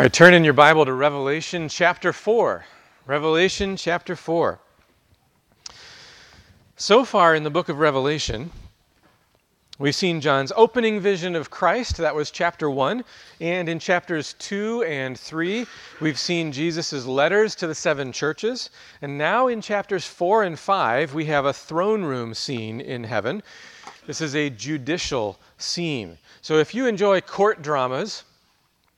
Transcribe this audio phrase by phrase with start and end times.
[0.00, 2.64] All right, turn in your Bible to Revelation chapter 4.
[3.04, 4.58] Revelation chapter 4.
[6.78, 8.50] So far in the book of Revelation,
[9.78, 13.04] we've seen John's opening vision of Christ, that was chapter 1.
[13.42, 15.66] And in chapters 2 and 3,
[16.00, 18.70] we've seen Jesus' letters to the seven churches.
[19.02, 23.42] And now in chapters 4 and 5, we have a throne room scene in heaven.
[24.06, 26.16] This is a judicial scene.
[26.40, 28.24] So if you enjoy court dramas,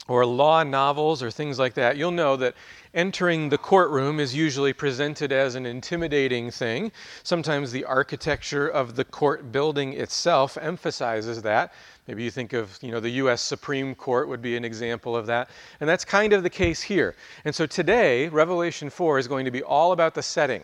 [0.08, 2.54] or law novels or things like that, you'll know that
[2.94, 6.90] entering the courtroom is usually presented as an intimidating thing.
[7.22, 11.72] Sometimes the architecture of the court building itself emphasizes that.
[12.08, 15.26] Maybe you think of, you know, the US Supreme Court would be an example of
[15.26, 15.48] that.
[15.80, 17.14] And that's kind of the case here.
[17.44, 20.62] And so today, Revelation 4 is going to be all about the setting.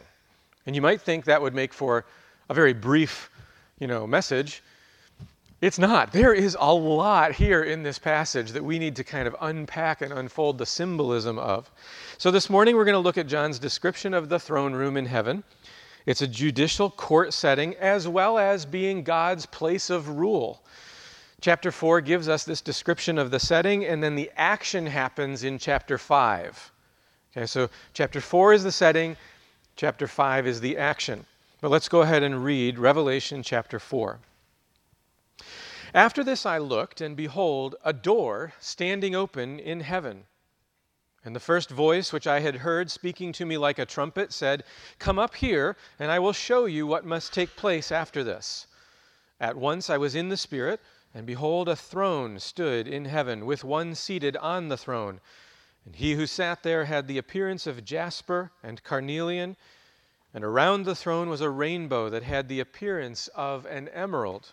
[0.66, 2.04] And you might think that would make for
[2.48, 3.30] a very brief,
[3.78, 4.62] you know, message.
[5.60, 6.12] It's not.
[6.12, 10.02] There is a lot here in this passage that we need to kind of unpack
[10.02, 11.68] and unfold the symbolism of.
[12.16, 15.06] So this morning we're going to look at John's description of the throne room in
[15.06, 15.42] heaven.
[16.06, 20.62] It's a judicial court setting as well as being God's place of rule.
[21.40, 25.58] Chapter 4 gives us this description of the setting, and then the action happens in
[25.58, 26.72] chapter 5.
[27.36, 29.16] Okay, so chapter 4 is the setting,
[29.74, 31.26] chapter 5 is the action.
[31.60, 34.20] But let's go ahead and read Revelation chapter 4.
[35.94, 40.26] After this I looked, and behold, a door standing open in heaven.
[41.24, 44.64] And the first voice which I had heard speaking to me like a trumpet said,
[44.98, 48.66] Come up here, and I will show you what must take place after this.
[49.40, 50.80] At once I was in the Spirit,
[51.14, 55.20] and behold, a throne stood in heaven, with one seated on the throne.
[55.86, 59.56] And he who sat there had the appearance of jasper and carnelian,
[60.34, 64.52] and around the throne was a rainbow that had the appearance of an emerald.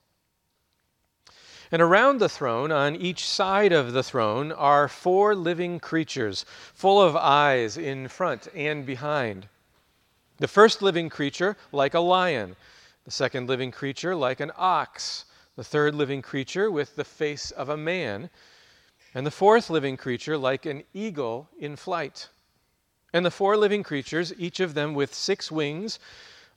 [1.71, 7.01] and around the throne, on each side of the throne, are four living creatures, full
[7.01, 9.47] of eyes in front and behind.
[10.37, 12.57] The first living creature, like a lion.
[13.05, 15.25] The second living creature, like an ox.
[15.55, 18.29] The third living creature, with the face of a man.
[19.13, 22.27] And the fourth living creature, like an eagle in flight.
[23.13, 25.99] And the four living creatures, each of them with six wings,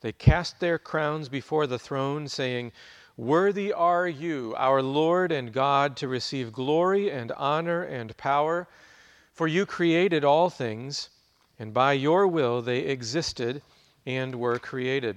[0.00, 2.72] they cast their crowns before the throne, saying,
[3.16, 8.68] Worthy are you, our Lord and God, to receive glory and honor and power,
[9.32, 11.10] for you created all things,
[11.58, 13.60] and by your will they existed
[14.06, 15.16] and were created.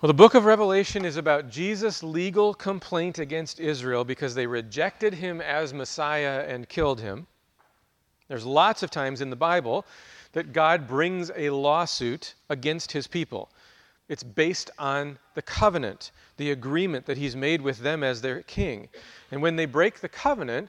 [0.00, 5.14] Well, the book of Revelation is about Jesus' legal complaint against Israel because they rejected
[5.14, 7.26] him as Messiah and killed him.
[8.28, 9.86] There's lots of times in the Bible
[10.36, 13.48] that God brings a lawsuit against his people.
[14.10, 18.90] It's based on the covenant, the agreement that he's made with them as their king.
[19.30, 20.68] And when they break the covenant,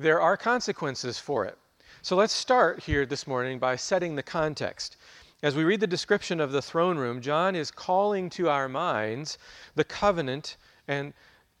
[0.00, 1.56] there are consequences for it.
[2.02, 4.96] So let's start here this morning by setting the context.
[5.44, 9.38] As we read the description of the throne room, John is calling to our minds
[9.76, 10.56] the covenant
[10.88, 11.14] and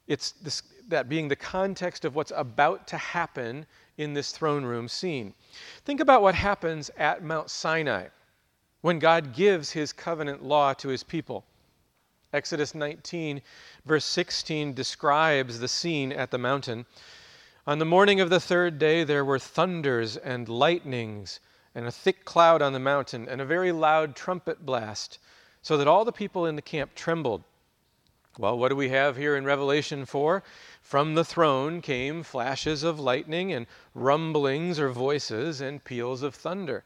[0.08, 3.64] it's this, that being the context of what's about to happen
[3.96, 5.34] in this throne room scene.
[5.84, 8.08] Think about what happens at Mount Sinai
[8.80, 11.44] when God gives his covenant law to his people.
[12.34, 13.40] Exodus 19,
[13.86, 16.84] verse 16, describes the scene at the mountain.
[17.66, 21.40] On the morning of the third day, there were thunders and lightnings,
[21.74, 25.18] and a thick cloud on the mountain, and a very loud trumpet blast,
[25.62, 27.42] so that all the people in the camp trembled.
[28.36, 30.42] Well, what do we have here in Revelation 4?
[30.84, 36.84] From the throne came flashes of lightning and rumblings or voices and peals of thunder.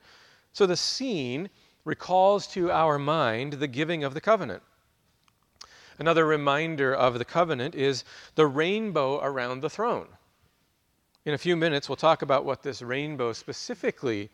[0.53, 1.51] So the scene
[1.85, 4.63] recalls to our mind the giving of the covenant.
[5.99, 8.05] Another reminder of the covenant is
[8.37, 10.07] the rainbow around the throne.
[11.25, 14.31] In a few minutes, we'll talk about what this rainbow specifically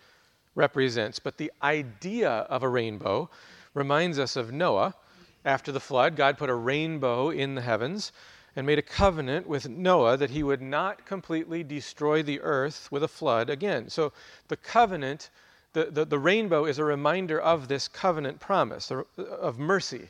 [0.54, 1.18] represents.
[1.18, 3.30] But the idea of a rainbow
[3.72, 4.94] reminds us of Noah.
[5.42, 8.12] After the flood, God put a rainbow in the heavens
[8.56, 13.02] and made a covenant with Noah that he would not completely destroy the earth with
[13.02, 13.88] a flood again.
[13.88, 14.12] So
[14.48, 15.30] the covenant,
[15.72, 20.08] the, the, the rainbow is a reminder of this covenant promise uh, of mercy,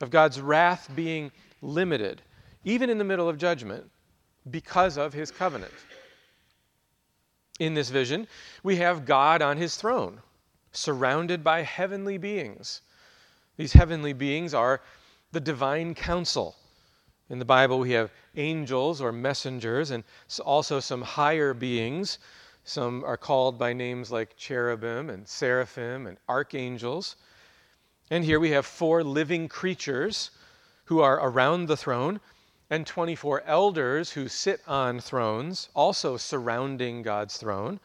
[0.00, 2.22] of God's wrath being limited,
[2.64, 3.90] even in the middle of judgment,
[4.50, 5.74] because of his covenant.
[7.60, 8.26] In this vision,
[8.62, 10.20] we have God on his throne,
[10.72, 12.80] surrounded by heavenly beings.
[13.58, 14.80] These heavenly beings are
[15.32, 16.56] the divine council
[17.30, 20.04] in the Bible, we have angels or messengers, and
[20.44, 22.18] also some higher beings.
[22.64, 27.16] Some are called by names like cherubim and seraphim and archangels.
[28.10, 30.30] And here we have four living creatures
[30.84, 32.20] who are around the throne,
[32.68, 37.80] and 24 elders who sit on thrones, also surrounding God's throne.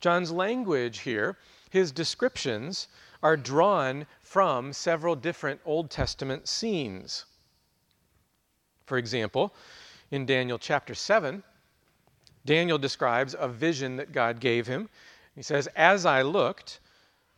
[0.00, 1.36] John's language here,
[1.68, 2.88] his descriptions,
[3.22, 7.26] are drawn from several different Old Testament scenes.
[8.90, 9.54] For example,
[10.10, 11.44] in Daniel chapter 7,
[12.44, 14.88] Daniel describes a vision that God gave him.
[15.36, 16.80] He says, As I looked,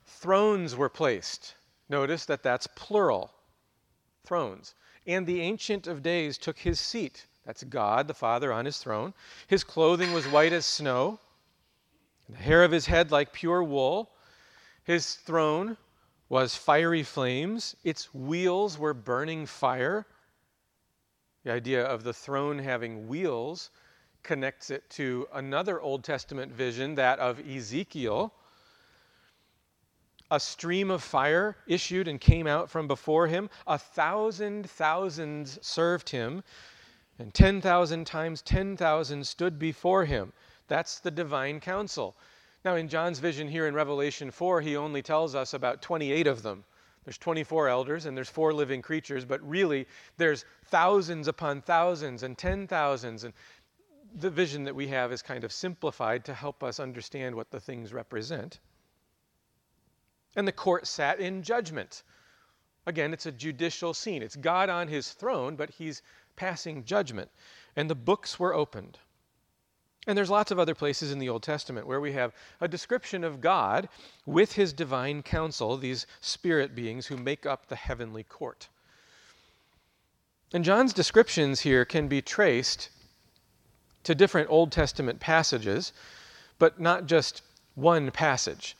[0.07, 1.57] thrones were placed.
[1.91, 3.35] Notice that that's plural
[4.25, 4.75] thrones.
[5.07, 7.27] And the Ancient of Days took his seat.
[7.45, 9.13] That's God the Father on his throne.
[9.47, 11.21] His clothing was white as snow,
[12.31, 14.09] the hair of his head like pure wool.
[14.85, 15.77] His throne
[16.31, 20.07] was fiery flames, its wheels were burning fire.
[21.45, 23.71] The idea of the throne having wheels
[24.23, 28.33] connects it to another Old Testament vision, that of Ezekiel.
[30.31, 33.51] A stream of fire issued and came out from before him.
[33.67, 36.45] A thousand thousands served him,
[37.19, 40.33] and 10,000 times 10,000 stood before him.
[40.69, 42.17] That's the divine council.
[42.65, 46.43] Now, in John's vision here in Revelation 4, he only tells us about 28 of
[46.43, 46.65] them.
[47.05, 52.39] There's 24 elders and there's four living creatures, but really there's thousands upon thousands and
[52.39, 53.25] ten thousands.
[53.25, 53.35] And
[54.15, 57.61] the vision that we have is kind of simplified to help us understand what the
[57.61, 58.61] things represent.
[60.37, 62.05] And the court sat in judgment.
[62.87, 64.23] Again, it's a judicial scene.
[64.23, 66.03] It's God on his throne, but he's
[66.37, 67.31] passing judgment.
[67.77, 68.99] And the books were opened.
[70.07, 73.23] And there's lots of other places in the Old Testament where we have a description
[73.23, 73.89] of God
[74.27, 78.69] with his divine council, these spirit beings who make up the heavenly court.
[80.53, 82.91] And John's descriptions here can be traced
[84.05, 85.93] to different Old Testament passages,
[86.59, 87.43] but not just
[87.77, 88.77] one passage.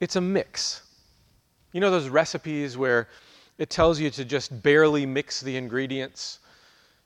[0.00, 0.82] It's a mix.
[1.72, 3.08] You know those recipes where
[3.58, 6.38] it tells you to just barely mix the ingredients?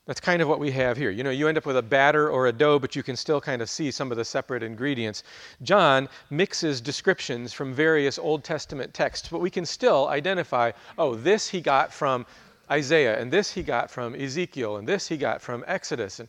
[0.06, 1.10] That's kind of what we have here.
[1.10, 3.40] You know, you end up with a batter or a dough, but you can still
[3.40, 5.22] kind of see some of the separate ingredients.
[5.62, 11.48] John mixes descriptions from various Old Testament texts, but we can still identify oh, this
[11.48, 12.26] he got from
[12.68, 16.18] Isaiah, and this he got from Ezekiel, and this he got from Exodus.
[16.18, 16.28] And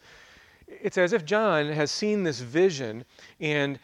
[0.67, 3.05] it's as if John has seen this vision,
[3.39, 3.79] and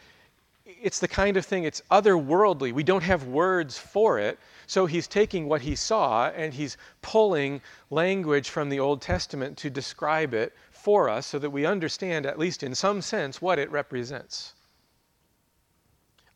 [0.64, 2.72] it's the kind of thing, it's otherworldly.
[2.72, 4.38] We don't have words for it,
[4.70, 9.68] so he's taking what he saw and he's pulling language from the Old Testament to
[9.68, 13.68] describe it for us so that we understand, at least in some sense, what it
[13.72, 14.54] represents.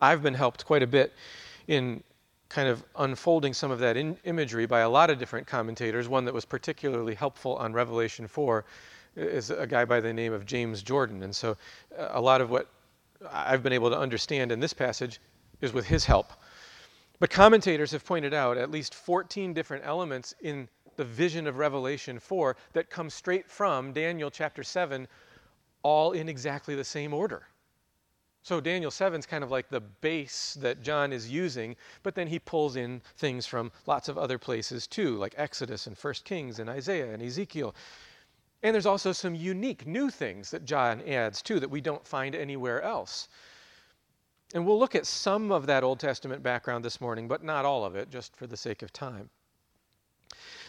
[0.01, 1.13] I've been helped quite a bit
[1.69, 2.03] in
[2.49, 6.09] kind of unfolding some of that imagery by a lot of different commentators.
[6.09, 8.65] One that was particularly helpful on Revelation 4
[9.15, 11.23] is a guy by the name of James Jordan.
[11.23, 11.57] And so
[11.97, 12.67] uh, a lot of what
[13.31, 15.21] I've been able to understand in this passage
[15.61, 16.33] is with his help.
[17.19, 22.19] But commentators have pointed out at least 14 different elements in the vision of Revelation
[22.19, 25.07] 4 that come straight from Daniel chapter 7,
[25.83, 27.47] all in exactly the same order.
[28.43, 32.29] So Daniel 7 is kind of like the base that John is using, but then
[32.29, 36.59] he pulls in things from lots of other places too, like Exodus and 1 Kings
[36.59, 37.75] and Isaiah and Ezekiel.
[38.63, 42.35] And there's also some unique new things that John adds too that we don't find
[42.35, 43.29] anywhere else.
[44.55, 47.85] And we'll look at some of that Old Testament background this morning, but not all
[47.85, 49.29] of it, just for the sake of time.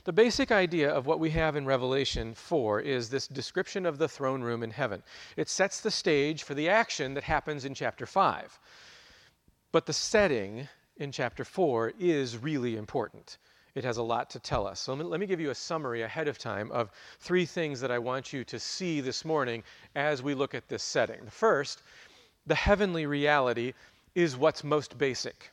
[0.05, 4.07] The basic idea of what we have in Revelation 4 is this description of the
[4.07, 5.03] throne room in heaven.
[5.37, 8.59] It sets the stage for the action that happens in chapter 5.
[9.71, 13.37] But the setting in chapter 4 is really important.
[13.75, 14.79] It has a lot to tell us.
[14.79, 17.99] So let me give you a summary ahead of time of three things that I
[17.99, 19.63] want you to see this morning
[19.95, 21.25] as we look at this setting.
[21.25, 21.81] The first
[22.45, 23.73] the heavenly reality
[24.13, 25.51] is what's most basic.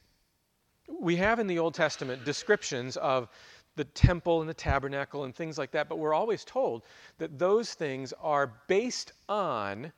[1.01, 3.29] We have in the Old Testament descriptions of
[3.77, 6.83] the temple and the tabernacle and things like that, but we're always told
[7.19, 9.93] that those things are based on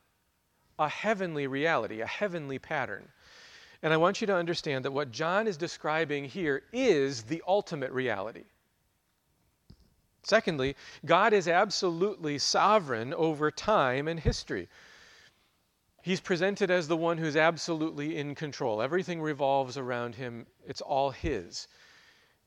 [0.79, 3.09] a heavenly reality, a heavenly pattern.
[3.83, 7.93] And I want you to understand that what John is describing here is the ultimate
[7.93, 8.45] reality.
[10.23, 10.75] Secondly,
[11.05, 14.69] God is absolutely sovereign over time and history.
[16.05, 18.83] He's presented as the one who's absolutely in control.
[18.83, 21.67] Everything revolves around him, it's all his.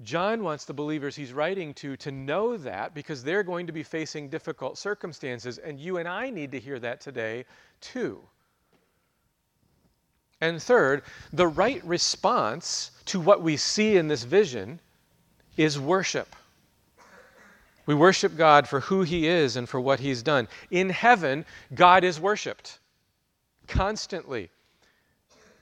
[0.04, 3.82] John wants the believers he's writing to to know that because they're going to be
[3.82, 7.46] facing difficult circumstances, and you and I need to hear that today
[7.82, 8.22] too.
[10.40, 11.02] And third,
[11.34, 14.80] the right response to what we see in this vision
[15.58, 16.36] is worship.
[17.88, 20.48] We worship God for who He is and for what He's done.
[20.70, 22.78] In heaven, God is worshiped
[23.68, 24.50] constantly.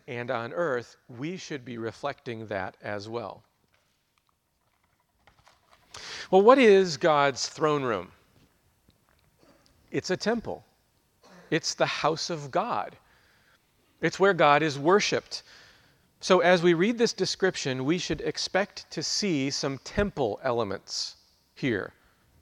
[0.07, 3.43] And on earth, we should be reflecting that as well.
[6.31, 8.11] Well, what is God's throne room?
[9.91, 10.65] It's a temple,
[11.49, 12.95] it's the house of God,
[14.01, 15.43] it's where God is worshiped.
[16.19, 21.17] So, as we read this description, we should expect to see some temple elements
[21.53, 21.93] here.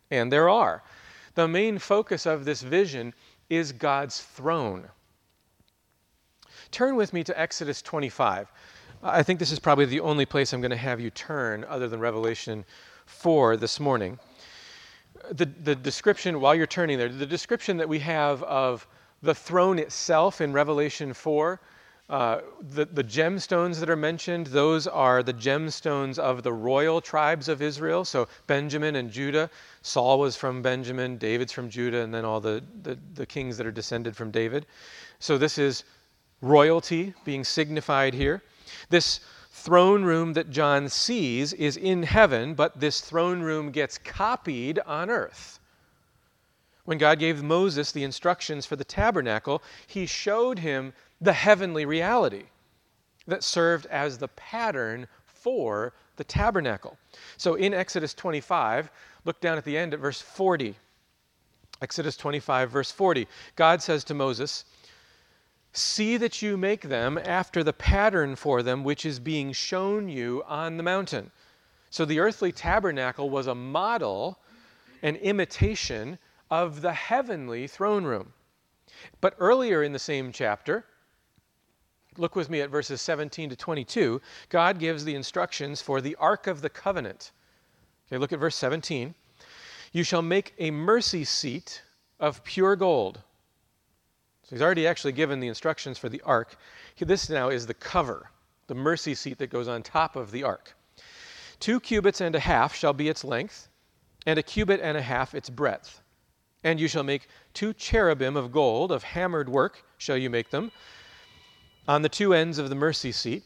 [0.09, 0.83] And there are.
[1.35, 3.13] The main focus of this vision
[3.49, 4.89] is God's throne.
[6.73, 8.51] Turn with me to Exodus 25.
[9.03, 11.87] I think this is probably the only place I'm going to have you turn other
[11.87, 12.65] than Revelation
[13.05, 14.17] 4 this morning.
[15.31, 18.87] The, the description, while you're turning there, the description that we have of
[19.21, 21.61] the throne itself in Revelation 4
[22.09, 27.47] uh, the, the gemstones that are mentioned, those are the gemstones of the royal tribes
[27.47, 28.03] of Israel.
[28.03, 29.49] So Benjamin and Judah.
[29.83, 33.65] Saul was from Benjamin, David's from Judah, and then all the, the, the kings that
[33.65, 34.65] are descended from David.
[35.19, 35.85] So this is
[36.43, 38.43] royalty being signified here.
[38.89, 44.79] This throne room that John sees is in heaven, but this throne room gets copied
[44.79, 45.59] on earth.
[46.85, 52.43] When God gave Moses the instructions for the tabernacle, he showed him the heavenly reality
[53.25, 56.97] that served as the pattern for the tabernacle.
[57.37, 58.91] So in Exodus 25,
[59.23, 60.75] look down at the end at verse 40.
[61.81, 63.27] Exodus 25, verse 40.
[63.55, 64.65] God says to Moses,
[65.73, 70.43] See that you make them after the pattern for them which is being shown you
[70.47, 71.31] on the mountain.
[71.89, 74.39] So the earthly tabernacle was a model,
[75.01, 78.33] an imitation of the heavenly throne room.
[79.19, 80.85] But earlier in the same chapter,
[82.17, 84.21] Look with me at verses 17 to 22.
[84.49, 87.31] God gives the instructions for the Ark of the Covenant.
[88.07, 89.15] Okay, look at verse 17.
[89.91, 91.81] You shall make a mercy seat
[92.19, 93.21] of pure gold.
[94.53, 96.57] He's already actually given the instructions for the ark.
[96.99, 98.29] This now is the cover,
[98.67, 100.75] the mercy seat that goes on top of the ark.
[101.59, 103.67] Two cubits and a half shall be its length,
[104.27, 106.03] and a cubit and a half its breadth.
[106.63, 110.71] And you shall make two cherubim of gold, of hammered work shall you make them
[111.87, 113.43] on the two ends of the mercy seat.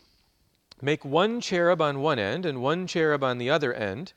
[0.81, 4.11] Make one cherub on one end and one cherub on the other end.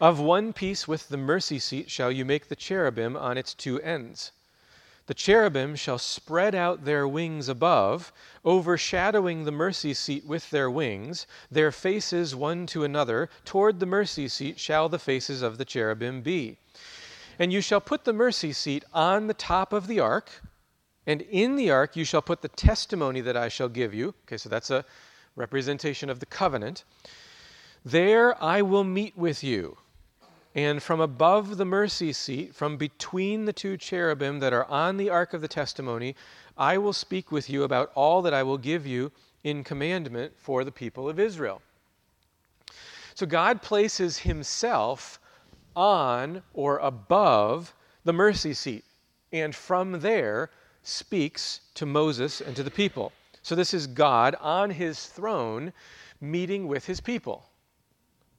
[0.00, 3.80] Of one piece with the mercy seat shall you make the cherubim on its two
[3.80, 4.30] ends.
[5.08, 8.12] The cherubim shall spread out their wings above,
[8.44, 13.28] overshadowing the mercy seat with their wings, their faces one to another.
[13.44, 16.58] Toward the mercy seat shall the faces of the cherubim be.
[17.38, 20.42] And you shall put the mercy seat on the top of the ark
[21.08, 24.14] and in the ark you shall put the testimony that I shall give you.
[24.26, 24.84] Okay, so that's a
[25.36, 26.84] representation of the covenant.
[27.82, 29.78] There I will meet with you.
[30.54, 35.10] And from above the mercy seat, from between the two cherubim that are on the
[35.10, 36.16] ark of the testimony,
[36.56, 39.12] I will speak with you about all that I will give you
[39.44, 41.62] in commandment for the people of Israel.
[43.14, 45.20] So God places himself
[45.76, 47.74] on or above
[48.04, 48.84] the mercy seat.
[49.32, 50.50] And from there,
[50.82, 53.12] speaks to Moses and to the people.
[53.42, 55.72] So this is God on his throne
[56.20, 57.47] meeting with his people.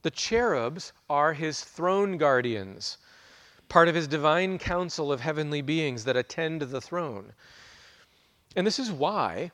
[0.02, 2.98] The cherubs are his throne guardians,
[3.68, 7.32] part of his divine council of heavenly beings that attend the throne.
[8.56, 9.50] And this is why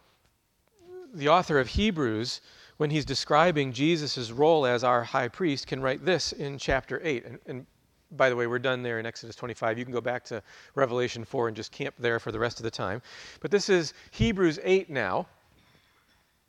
[1.12, 2.40] the author of Hebrews,
[2.76, 7.24] when he's describing Jesus' role as our high priest, can write this in chapter 8.
[7.24, 7.66] And, and
[8.12, 9.78] by the way, we're done there in Exodus 25.
[9.78, 10.42] You can go back to
[10.74, 13.02] Revelation 4 and just camp there for the rest of the time.
[13.40, 15.26] But this is Hebrews 8 now.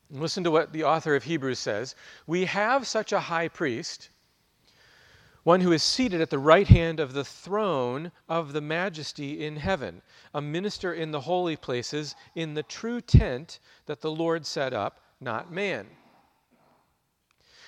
[0.09, 1.95] Listen to what the author of Hebrews says.
[2.25, 4.09] We have such a high priest,
[5.43, 9.57] one who is seated at the right hand of the throne of the majesty in
[9.57, 10.01] heaven,
[10.33, 14.99] a minister in the holy places, in the true tent that the Lord set up,
[15.19, 15.87] not man.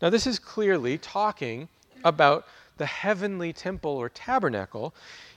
[0.00, 1.68] Now, this is clearly talking
[2.04, 4.94] about the heavenly temple or tabernacle,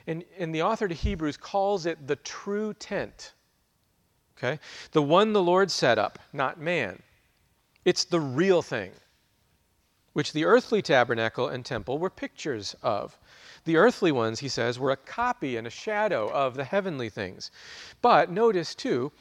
[0.07, 3.33] and, and the author to Hebrews calls it the true tent.
[4.37, 4.59] Okay?
[4.91, 7.01] The one the Lord set up, not man.
[7.85, 8.91] It's the real thing,
[10.13, 13.17] which the earthly tabernacle and temple were pictures of.
[13.65, 17.51] The earthly ones, he says, were a copy and a shadow of the heavenly things.
[18.01, 19.11] But notice, too,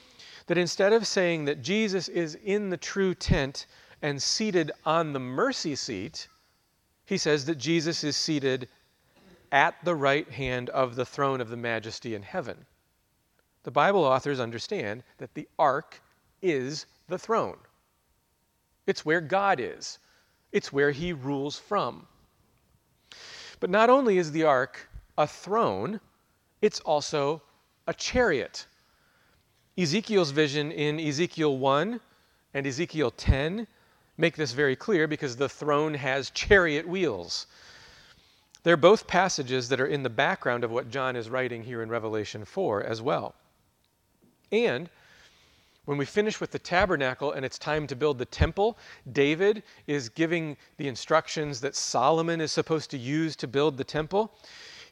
[0.47, 3.67] that instead of saying that Jesus is in the true tent
[4.03, 6.29] and seated on the mercy seat,
[7.05, 8.69] he says that Jesus is seated
[9.53, 12.67] at the right hand of the throne of the majesty in heaven.
[13.65, 16.01] The Bible authors understand that the ark
[16.41, 17.59] is the throne.
[18.87, 19.99] It's where God is,
[20.53, 22.07] it's where he rules from.
[23.59, 24.89] But not only is the ark
[25.19, 26.01] a throne,
[26.63, 27.43] it's also
[27.87, 28.67] a chariot.
[29.77, 32.01] Ezekiel's vision in Ezekiel 1
[32.55, 33.67] and Ezekiel 10
[34.21, 37.47] make this very clear because the throne has chariot wheels.
[38.63, 41.89] They're both passages that are in the background of what John is writing here in
[41.89, 43.35] Revelation 4 as well.
[44.53, 44.91] And
[45.87, 48.77] when we finish with the tabernacle and it's time to build the temple,
[49.11, 54.35] David is giving the instructions that Solomon is supposed to use to build the temple.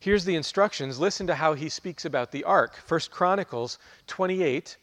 [0.01, 0.99] Here's the instructions.
[0.99, 2.77] Listen to how he speaks about the ark.
[2.87, 4.77] First Chronicles 28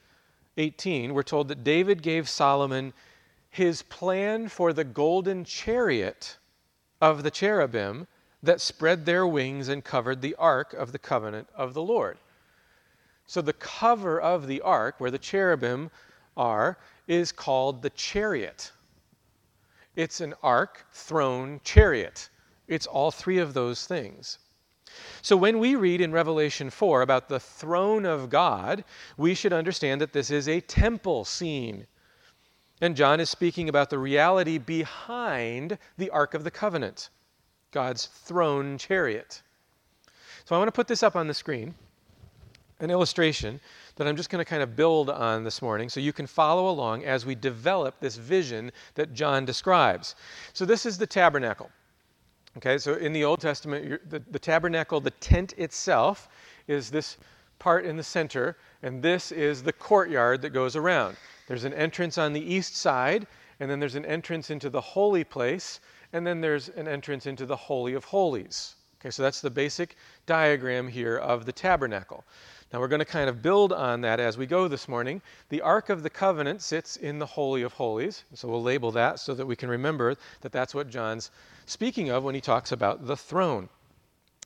[0.58, 2.94] 18, we're told that David gave Solomon
[3.56, 6.36] his plan for the golden chariot
[7.00, 8.06] of the cherubim
[8.44, 12.18] that spread their wings and covered the ark of the covenant of the Lord.
[13.26, 15.90] So the cover of the ark, where the cherubim
[16.36, 18.74] are, is called the chariot.
[19.96, 22.28] It's an ark, throne, chariot.
[22.68, 24.38] It's all three of those things.
[25.22, 28.84] So when we read in Revelation 4 about the throne of God,
[29.16, 31.88] we should understand that this is a temple scene.
[32.82, 37.10] And John is speaking about the reality behind the Ark of the Covenant,
[37.72, 39.42] God's throne chariot.
[40.44, 41.74] So I want to put this up on the screen,
[42.80, 43.60] an illustration
[43.96, 46.70] that I'm just going to kind of build on this morning so you can follow
[46.70, 50.16] along as we develop this vision that John describes.
[50.54, 51.70] So this is the tabernacle.
[52.58, 56.30] Okay, so in the Old Testament, the, the tabernacle, the tent itself,
[56.68, 57.18] is this
[57.60, 61.16] part in the center, and this is the courtyard that goes around.
[61.48, 63.28] There's an entrance on the east side,
[63.60, 65.80] and then there's an entrance into the holy place,
[66.12, 68.76] and then there's an entrance into the Holy of Holies.
[69.00, 72.24] Okay, so that's the basic diagram here of the tabernacle.
[72.74, 75.22] Now we're going to kind of build on that as we go this morning.
[75.50, 79.20] The Ark of the Covenant sits in the Holy of Holies, so we'll label that
[79.20, 81.30] so that we can remember that that's what John's
[81.68, 83.70] speaking of when he talks about the throne.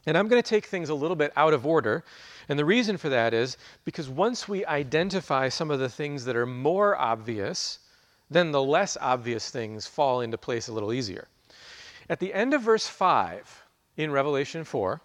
[0.05, 2.03] And I'm going to take things a little bit out of order.
[2.47, 6.35] And the reason for that is because once we identify some of the things that
[6.35, 7.79] are more obvious,
[8.29, 11.27] then the less obvious things fall into place a little easier.
[12.09, 13.65] At the end of verse 5
[13.97, 15.01] in Revelation 4,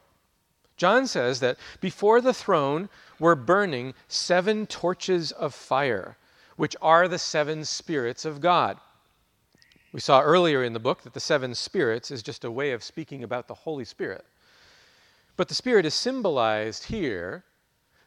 [0.77, 6.17] John says that before the throne were burning seven torches of fire,
[6.57, 8.79] which are the seven spirits of God.
[9.93, 12.83] We saw earlier in the book that the seven spirits is just a way of
[12.83, 14.25] speaking about the Holy Spirit.
[15.37, 17.45] But the Spirit is symbolized here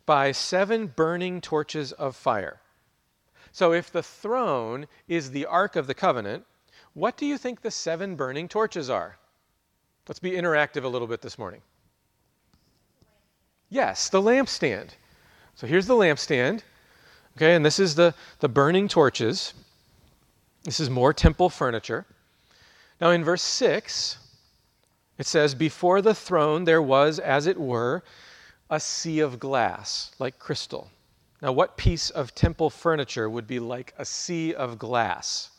[0.06, 2.62] by seven burning torches of fire.
[3.52, 6.46] So if the throne is the Ark of the Covenant,
[6.94, 9.18] what do you think the seven burning torches are?
[10.08, 11.62] Let's be interactive a little bit this morning.
[13.70, 14.92] Yes, the lampstand.
[15.56, 16.62] So here's the lampstand.
[17.36, 19.54] Okay, and this is the, the burning torches.
[20.64, 22.06] This is more temple furniture.
[23.02, 24.18] Now in verse 6,
[25.18, 28.04] it says, Before the throne there was, as it were,
[28.70, 30.90] a sea of glass, like crystal.
[31.42, 35.52] Now, what piece of temple furniture would be like a sea of glass?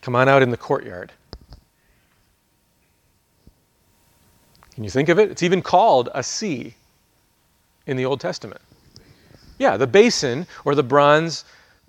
[0.00, 1.12] Come on out in the courtyard.
[4.74, 5.30] Can you think of it?
[5.30, 6.74] It's even called a sea
[7.86, 8.60] in the Old Testament.
[9.58, 11.44] Yeah, the basin or the bronze,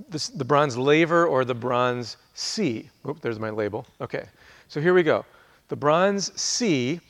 [0.07, 2.89] the, the bronze laver or the bronze sea.
[3.07, 3.85] Oop, there's my label.
[3.99, 4.25] Okay,
[4.67, 5.25] so here we go.
[5.67, 7.01] The bronze sea,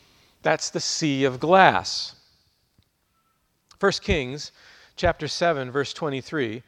[0.41, 2.15] that's the sea of glass.
[3.80, 4.52] 1 Kings
[4.95, 6.62] chapter 7, verse 23.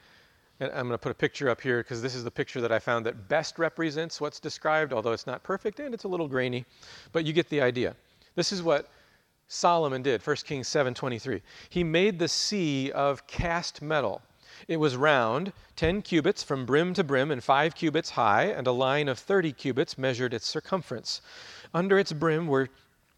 [0.61, 2.71] And I'm going to put a picture up here because this is the picture that
[2.71, 6.27] I found that best represents what's described, although it's not perfect and it's a little
[6.27, 6.65] grainy.
[7.11, 7.95] But you get the idea.
[8.35, 8.89] This is what
[9.47, 11.41] Solomon did, 1 Kings 7:23.
[11.69, 14.21] He made the sea of cast metal.
[14.67, 18.71] It was round, 10 cubits from brim to brim, and 5 cubits high, and a
[18.71, 21.21] line of 30 cubits measured its circumference.
[21.73, 22.69] Under its brim were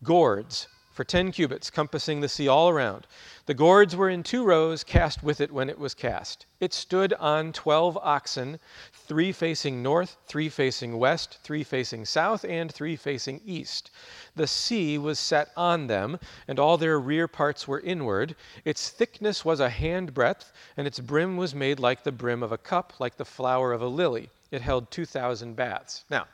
[0.04, 3.08] gourds for 10 cubits, compassing the sea all around.
[3.48, 6.46] The gourds were in two rows, cast with it when it was cast.
[6.60, 8.60] It stood on 12 oxen,
[8.94, 13.90] three facing north, three facing west, three facing south, and three facing east.
[14.36, 18.36] The sea was set on them, and all their rear parts were inward.
[18.64, 22.58] Its thickness was a handbreadth, and its brim was made like the brim of a
[22.58, 24.30] cup, like the flower of a lily.
[24.52, 26.06] It held 2,000 baths.
[26.12, 26.28] Now,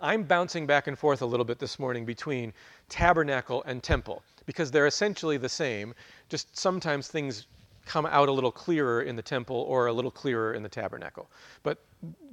[0.00, 2.52] I'm bouncing back and forth a little bit this morning between
[2.88, 5.94] tabernacle and temple because they're essentially the same.
[6.28, 7.46] Just sometimes things
[7.86, 11.30] come out a little clearer in the temple or a little clearer in the tabernacle.
[11.62, 11.78] But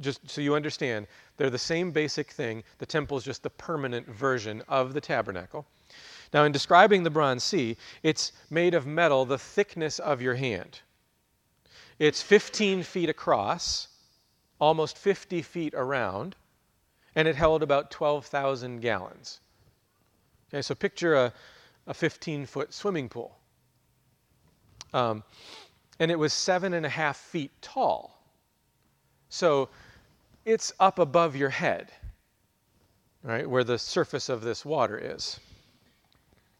[0.01, 2.63] just so you understand, they're the same basic thing.
[2.79, 5.65] The temple is just the permanent version of the tabernacle.
[6.33, 10.79] Now, in describing the bronze sea, it's made of metal the thickness of your hand.
[11.99, 13.87] It's 15 feet across,
[14.59, 16.35] almost 50 feet around,
[17.15, 19.39] and it held about 12,000 gallons.
[20.49, 21.33] Okay, so picture a,
[21.87, 23.37] a 15 foot swimming pool.
[24.93, 25.23] Um,
[25.99, 28.19] and it was seven and a half feet tall.
[29.29, 29.69] So
[30.45, 31.91] it's up above your head,
[33.23, 35.39] right, where the surface of this water is.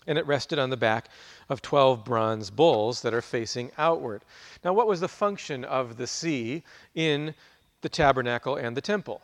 [0.08, 1.08] And it rested on the back
[1.50, 4.24] of 12 bronze bulls that are facing outward.
[4.64, 6.64] Now, what was the function of the sea
[6.94, 7.36] in
[7.82, 9.22] the tabernacle and the temple?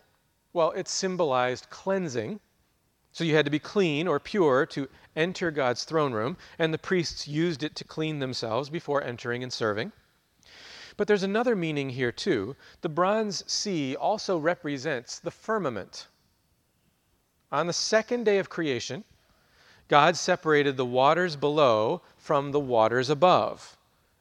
[0.60, 2.42] Well, it symbolized cleansing.
[3.14, 6.78] So you had to be clean or pure to enter God's throne room, and the
[6.78, 9.94] priests used it to clean themselves before entering and serving.
[10.98, 12.58] But there's another meaning here, too.
[12.82, 16.08] The bronze sea also represents the firmament.
[17.54, 19.06] On the second day of creation,
[19.88, 23.78] God separated the waters below from the waters above,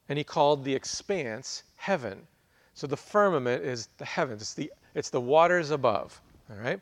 [0.09, 2.29] and he called the expanse heaven.
[2.75, 6.21] So the firmament is the heavens, it's the it's the waters above.
[6.51, 6.81] All right?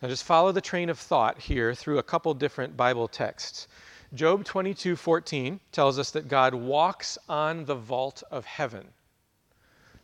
[0.00, 3.68] Now just follow the train of thought here through a couple different Bible texts.
[4.14, 8.86] Job 22:14 tells us that God walks on the vault of heaven.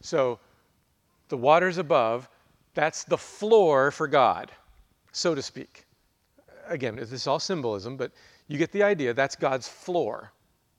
[0.00, 0.38] So
[1.28, 2.28] the waters above,
[2.74, 4.50] that's the floor for God,
[5.12, 5.87] so to speak.
[6.66, 8.12] Again, this is all symbolism, but
[8.48, 9.14] you get the idea.
[9.14, 10.33] That's God's floor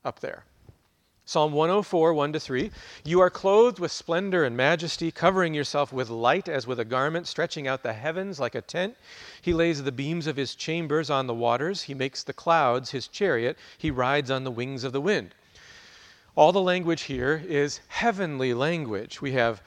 [0.04, 0.44] up there.
[1.26, 2.70] Psalm 104, 1 to 3.
[3.06, 7.28] You are clothed with splendor and majesty, covering yourself with light as with a garment,
[7.28, 8.98] stretching out the heavens like a tent.
[9.42, 11.84] He lays the beams of his chambers on the waters.
[11.84, 13.58] He makes the clouds his chariot.
[13.78, 15.34] He rides on the wings of the wind.
[16.36, 19.22] All the language here is heavenly language.
[19.22, 19.62] We have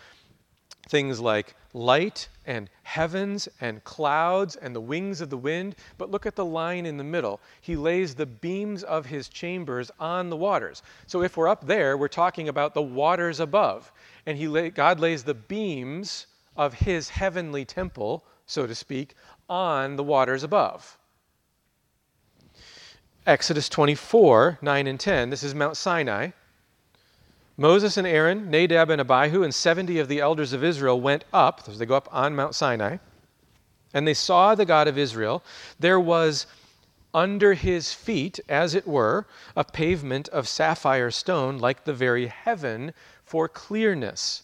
[0.88, 5.76] things like light and heavens and clouds and the wings of the wind.
[5.98, 7.40] But look at the line in the middle.
[7.60, 10.82] He lays the beams of his chambers on the waters.
[11.06, 13.92] So if we're up there, we're talking about the waters above.
[14.24, 19.14] And he lay, God lays the beams of his heavenly temple, so to speak,
[19.48, 20.98] on the waters above.
[23.26, 25.30] Exodus 24, 9 and 10.
[25.30, 26.30] This is Mount Sinai.
[27.58, 31.62] Moses and Aaron, Nadab and Abihu, and 70 of the elders of Israel went up,
[31.66, 32.98] as they go up on Mount Sinai,
[33.94, 35.42] and they saw the God of Israel.
[35.80, 36.46] There was
[37.14, 42.92] under his feet, as it were, a pavement of sapphire stone, like the very heaven
[43.24, 44.42] for clearness.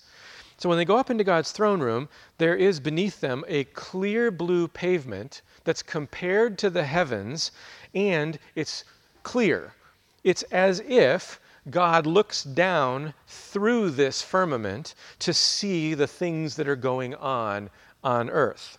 [0.57, 4.31] So when they go up into God's throne room, there is beneath them a clear
[4.31, 7.51] blue pavement that's compared to the heavens,
[7.95, 8.85] and it's
[9.23, 9.75] clear.
[10.25, 11.39] It's as if
[11.71, 17.71] God looks down through this firmament to see the things that are going on
[18.03, 18.79] on earth.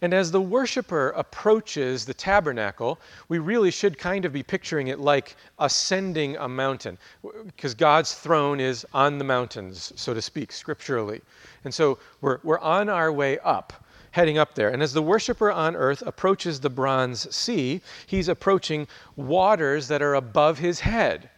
[0.00, 2.98] And as the worshiper approaches the tabernacle,
[3.28, 6.98] we really should kind of be picturing it like ascending a mountain,
[7.46, 11.20] because God's throne is on the mountains, so to speak, scripturally.
[11.64, 14.70] And so we're, we're on our way up heading up there.
[14.70, 20.14] And as the worshiper on earth approaches the bronze sea, he's approaching waters that are
[20.14, 21.28] above his head.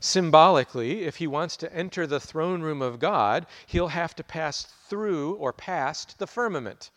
[0.00, 4.64] Symbolically, if he wants to enter the throne room of God, he'll have to pass
[4.88, 6.90] through or past the firmament,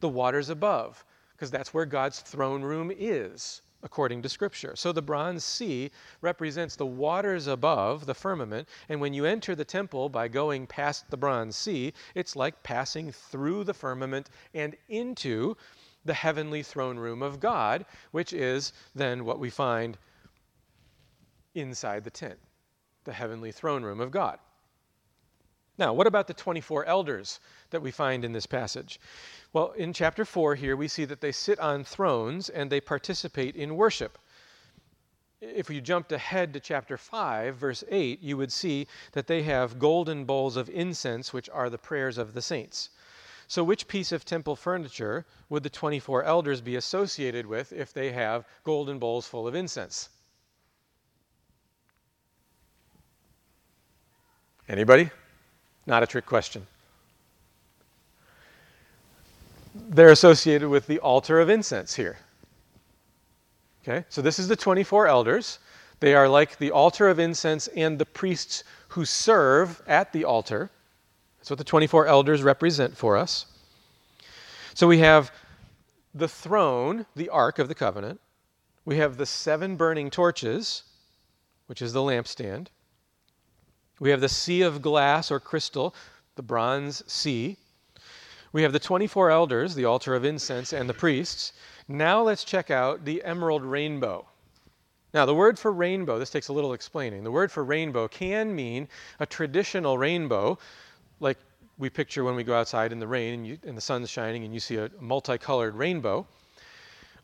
[0.00, 4.74] the waters above, because that's where God's throne room is according to Scripture.
[4.76, 5.90] So the bronze sea
[6.20, 11.10] represents the waters above the firmament, and when you enter the temple by going past
[11.10, 15.56] the bronze sea, it's like passing through the firmament and into
[16.04, 19.96] the heavenly throne room of God, which is then what we find
[21.54, 22.38] inside the tent,
[23.04, 24.38] the heavenly throne room of God.
[25.82, 27.40] Now, what about the 24 elders
[27.70, 29.00] that we find in this passage?
[29.52, 33.56] Well, in chapter 4 here, we see that they sit on thrones and they participate
[33.56, 34.16] in worship.
[35.40, 39.80] If you jumped ahead to chapter 5, verse 8, you would see that they have
[39.80, 42.90] golden bowls of incense, which are the prayers of the saints.
[43.48, 48.12] So, which piece of temple furniture would the 24 elders be associated with if they
[48.12, 50.10] have golden bowls full of incense?
[54.68, 55.10] Anybody?
[55.86, 56.66] Not a trick question.
[59.74, 62.18] They're associated with the altar of incense here.
[63.82, 65.58] Okay, so this is the 24 elders.
[66.00, 70.70] They are like the altar of incense and the priests who serve at the altar.
[71.38, 73.46] That's what the 24 elders represent for us.
[74.74, 75.32] So we have
[76.14, 78.20] the throne, the ark of the covenant.
[78.84, 80.82] We have the seven burning torches,
[81.66, 82.68] which is the lampstand.
[84.02, 85.94] We have the sea of glass or crystal,
[86.34, 87.56] the bronze sea.
[88.52, 91.52] We have the 24 elders, the altar of incense, and the priests.
[91.86, 94.26] Now let's check out the emerald rainbow.
[95.14, 97.22] Now, the word for rainbow, this takes a little explaining.
[97.22, 98.88] The word for rainbow can mean
[99.20, 100.58] a traditional rainbow,
[101.20, 101.38] like
[101.78, 104.42] we picture when we go outside in the rain and, you, and the sun's shining
[104.42, 106.26] and you see a multicolored rainbow.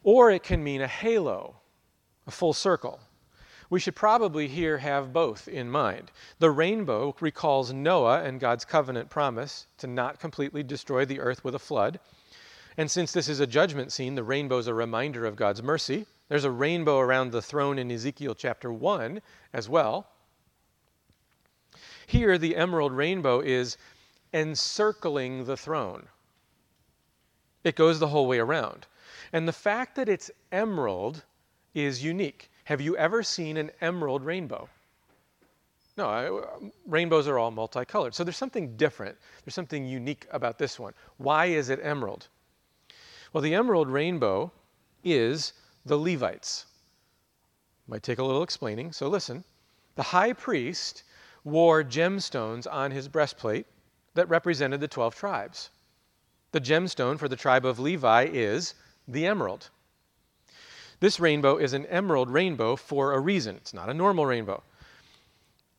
[0.04, 1.56] Or it can mean a halo,
[2.28, 3.00] a full circle
[3.70, 6.10] we should probably here have both in mind.
[6.38, 11.54] The rainbow recalls Noah and God's covenant promise to not completely destroy the earth with
[11.54, 12.00] a flood.
[12.76, 16.06] And since this is a judgment scene, the rainbow is a reminder of God's mercy.
[16.28, 19.20] There's a rainbow around the throne in Ezekiel chapter 1
[19.52, 20.06] as well.
[22.06, 23.76] Here, the emerald rainbow is
[24.32, 26.08] encircling the throne,
[27.64, 28.86] it goes the whole way around.
[29.32, 31.24] And the fact that it's emerald
[31.74, 32.50] is unique.
[32.68, 34.68] Have you ever seen an emerald rainbow?
[35.96, 38.14] No, I, uh, rainbows are all multicolored.
[38.14, 39.16] So there's something different.
[39.42, 40.92] There's something unique about this one.
[41.16, 42.28] Why is it emerald?
[43.32, 44.52] Well, the emerald rainbow
[45.02, 45.54] is
[45.86, 46.66] the Levites.
[47.86, 49.44] Might take a little explaining, so listen.
[49.94, 51.04] The high priest
[51.44, 53.64] wore gemstones on his breastplate
[54.12, 55.70] that represented the 12 tribes.
[56.52, 58.74] The gemstone for the tribe of Levi is
[59.08, 59.70] the emerald.
[61.00, 63.56] This rainbow is an emerald rainbow for a reason.
[63.56, 64.62] It's not a normal rainbow.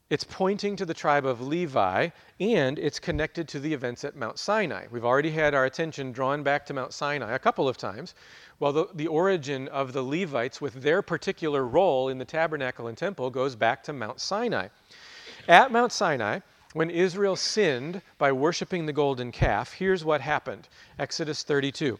[0.09, 4.39] It's pointing to the tribe of Levi and it's connected to the events at Mount
[4.39, 4.87] Sinai.
[4.89, 8.15] We've already had our attention drawn back to Mount Sinai a couple of times.
[8.59, 12.97] Well, the, the origin of the Levites with their particular role in the tabernacle and
[12.97, 14.69] temple goes back to Mount Sinai.
[15.47, 16.39] At Mount Sinai,
[16.73, 21.99] when Israel sinned by worshiping the golden calf, here's what happened Exodus 32.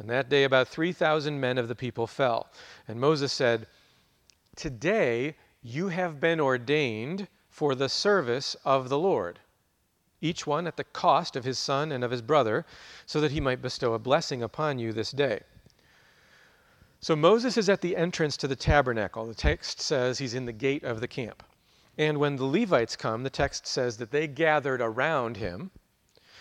[0.00, 2.48] And that day about 3,000 men of the people fell.
[2.88, 3.66] And Moses said,
[4.56, 9.40] Today you have been ordained for the service of the Lord,
[10.22, 12.64] each one at the cost of his son and of his brother,
[13.04, 15.40] so that he might bestow a blessing upon you this day.
[17.00, 19.26] So Moses is at the entrance to the tabernacle.
[19.26, 21.42] The text says he's in the gate of the camp.
[21.98, 25.70] And when the Levites come, the text says that they gathered around him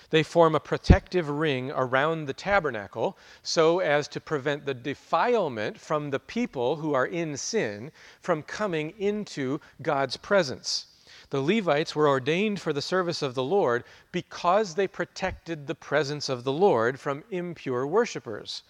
[0.09, 6.09] they form a protective ring around the tabernacle so as to prevent the defilement from
[6.09, 7.91] the people who are in sin
[8.21, 10.85] from coming into God's presence.
[11.29, 16.27] The Levites were ordained for the service of the Lord because they protected the presence
[16.27, 18.63] of the Lord from impure worshippers.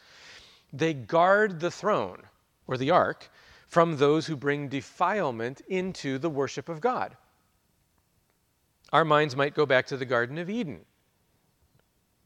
[0.73, 2.23] They guard the throne,
[2.67, 3.29] or the ark,
[3.67, 7.15] from those who bring defilement into the worship of God.
[8.91, 10.85] Our minds might go back to the Garden of Eden.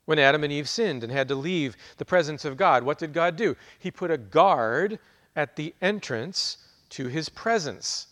[0.06, 3.14] When Adam and Eve sinned and had to leave the presence of God, what did
[3.14, 3.56] God do?
[3.80, 5.00] He put a guard
[5.36, 6.58] at the entrance
[6.90, 8.08] to his presence.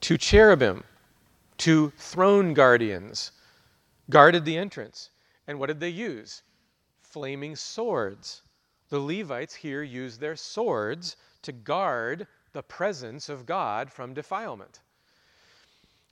[0.00, 0.82] Two cherubim,
[1.58, 3.32] two throne guardians
[4.10, 5.10] guarded the entrance.
[5.46, 6.42] And what did they use?
[7.02, 8.42] Flaming swords.
[8.88, 14.80] The Levites here used their swords to guard the presence of God from defilement.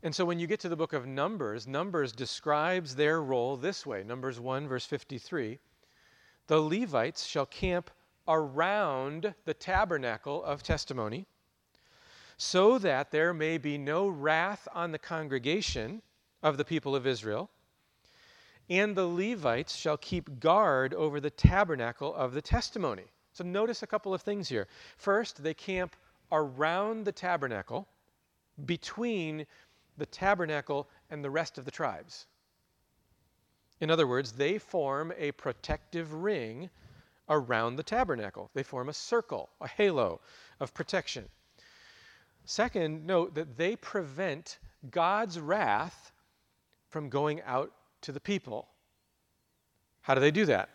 [0.02, 3.84] And so when you get to the book of Numbers, Numbers describes their role this
[3.84, 5.58] way Numbers 1, verse 53
[6.46, 7.90] The Levites shall camp
[8.26, 11.26] around the tabernacle of testimony,
[12.38, 16.00] so that there may be no wrath on the congregation
[16.42, 17.50] of the people of Israel.
[18.70, 23.04] And the Levites shall keep guard over the tabernacle of the testimony.
[23.32, 24.66] So notice a couple of things here.
[24.96, 25.94] First, they camp
[26.32, 27.86] around the tabernacle,
[28.64, 29.46] between
[29.96, 32.26] the tabernacle and the rest of the tribes.
[33.80, 36.70] In other words, they form a protective ring
[37.28, 38.50] around the tabernacle.
[38.54, 40.20] They form a circle, a halo
[40.58, 41.28] of protection.
[42.44, 44.58] Second, note that they prevent
[44.90, 46.12] God's wrath
[46.88, 47.72] from going out
[48.02, 48.68] to the people.
[50.02, 50.70] How do they do that?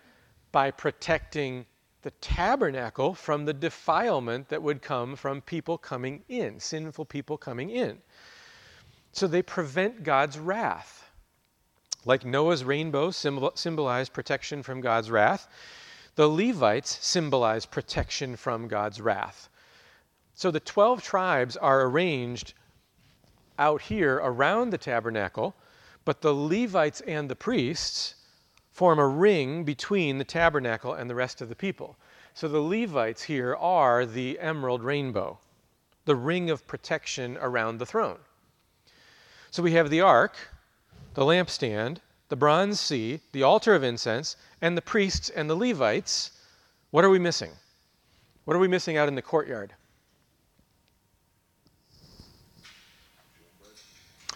[0.51, 1.65] By protecting
[2.03, 7.71] the tabernacle from the defilement that would come from people coming in, sinful people coming
[7.71, 7.97] in.
[9.15, 11.09] So they prevent God's wrath.
[12.03, 15.47] Like Noah's rainbow symbolized protection from God's wrath,
[16.15, 19.47] the Levites symbolize protection from God's wrath.
[20.35, 22.55] So the 12 tribes are arranged
[23.57, 25.55] out here around the tabernacle,
[26.03, 28.15] but the Levites and the priests
[28.73, 31.95] form a ring between the tabernacle and the rest of the people.
[32.33, 35.39] So the Levites here are the emerald rainbow,
[36.03, 38.19] the ring of protection around the throne.
[39.55, 40.35] So we have the ark,
[41.13, 46.31] the lampstand, the bronze sea, the altar of incense, and the priests and the Levites.
[46.91, 47.51] What are we missing?
[48.43, 49.71] What are we missing out in the courtyard?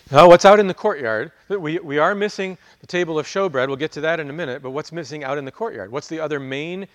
[0.10, 1.34] Now, what's out in the courtyard?
[1.50, 3.68] We, we are missing the table of showbread.
[3.68, 4.62] We'll get to that in a minute.
[4.64, 5.92] But what's missing out in the courtyard?
[5.92, 6.88] What's the other main?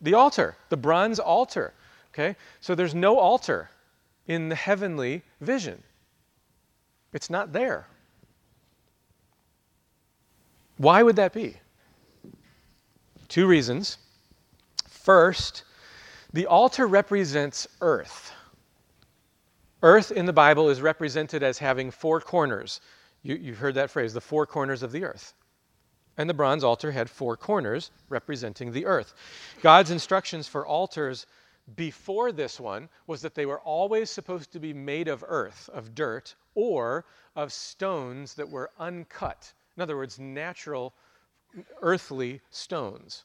[0.00, 1.72] The altar, the bronze altar.
[2.14, 2.36] Okay?
[2.60, 3.68] So there's no altar
[4.28, 5.82] in the heavenly vision.
[7.16, 7.86] It's not there.
[10.76, 11.56] Why would that be?
[13.28, 13.96] Two reasons.
[14.86, 15.64] First,
[16.34, 18.32] the altar represents earth.
[19.82, 22.82] Earth in the Bible is represented as having four corners.
[23.22, 25.32] You, have heard that phrase, the four corners of the earth.
[26.18, 29.14] And the bronze altar had four corners representing the earth.
[29.62, 31.24] God's instructions for altars
[31.74, 35.94] before this one was that they were always supposed to be made of earth, of
[35.94, 39.52] dirt, or of stones that were uncut.
[39.76, 40.94] In other words, natural,
[41.82, 43.24] earthly stones.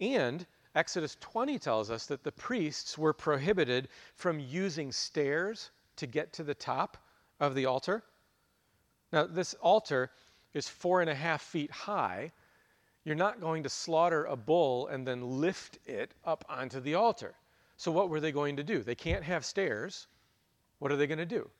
[0.00, 6.32] And Exodus 20 tells us that the priests were prohibited from using stairs to get
[6.34, 6.96] to the top
[7.40, 8.02] of the altar.
[9.12, 10.10] Now, this altar
[10.54, 12.32] is four and a half feet high.
[13.04, 17.34] You're not going to slaughter a bull and then lift it up onto the altar.
[17.76, 18.82] So, what were they going to do?
[18.82, 20.06] They can't have stairs.
[20.78, 21.50] What are they going to do?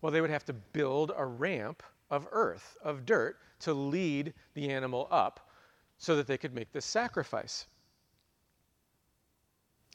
[0.00, 4.70] Well, they would have to build a ramp of earth, of dirt, to lead the
[4.70, 5.48] animal up
[5.98, 7.66] so that they could make this sacrifice.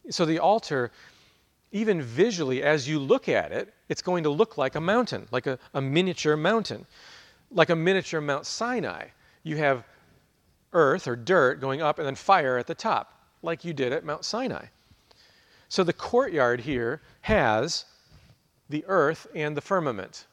[0.10, 0.91] So, the altar
[1.72, 5.45] even visually, as you look at it, it's going to look like a mountain, like
[5.45, 6.86] a, a miniature mountain,
[7.52, 9.08] like a miniature Mount Sinai.
[9.43, 9.84] You have
[10.74, 14.04] earth or dirt going up and then fire at the top, like you did at
[14.04, 14.65] Mount Sinai.
[15.69, 17.86] So the courtyard here has
[18.69, 20.25] the earth and the firmament.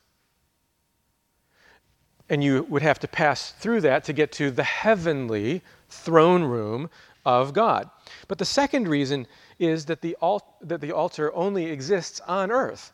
[2.29, 6.91] And you would have to pass through that to get to the heavenly throne room
[7.25, 7.91] of God.
[8.29, 9.27] But the second reason
[9.59, 12.93] is that the, al- that the altar only exists on earth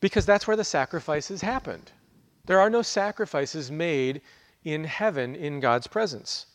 [0.00, 1.90] because that's where the sacrifices happened.
[2.44, 4.20] There are no sacrifices made
[4.64, 6.46] in heaven in God's presence.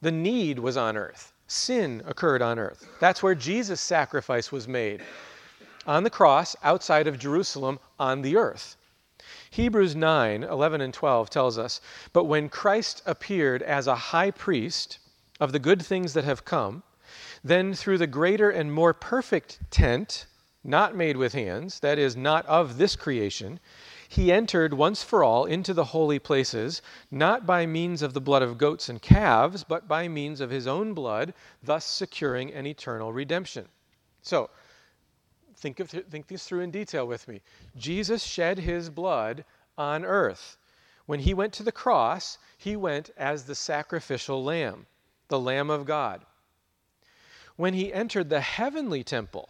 [0.00, 1.32] The need was on earth.
[1.48, 2.86] Sin occurred on earth.
[3.00, 5.02] That's where Jesus' sacrifice was made
[5.86, 8.76] on the cross outside of Jerusalem on the earth.
[9.50, 11.80] Hebrews 9 11 and 12 tells us,
[12.12, 14.98] But when Christ appeared as a high priest
[15.40, 16.82] of the good things that have come,
[17.42, 20.26] then, through the greater and more perfect tent,
[20.62, 23.58] not made with hands, that is, not of this creation,
[24.08, 28.42] he entered once for all into the holy places, not by means of the blood
[28.42, 33.12] of goats and calves, but by means of his own blood, thus securing an eternal
[33.12, 33.68] redemption.
[34.22, 34.50] So,
[35.56, 37.42] think, of, think this through in detail with me.
[37.76, 39.44] Jesus shed his blood
[39.76, 40.56] on earth.
[41.06, 44.86] When he went to the cross, he went as the sacrificial lamb,
[45.28, 46.24] the Lamb of God
[47.58, 49.48] when he entered the heavenly temple,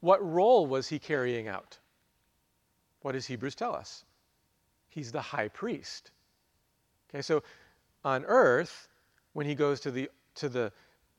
[0.00, 1.78] what role was he carrying out?
[3.04, 4.02] What does Hebrews tell us?
[4.88, 6.10] He's the high priest.
[7.10, 7.42] Okay, so
[8.02, 8.88] on earth,
[9.34, 10.72] when he goes to the, to the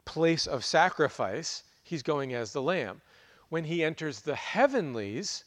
[0.04, 3.04] place of sacrifice, he's going as the lamb.
[3.50, 5.44] When he enters the heavenlies,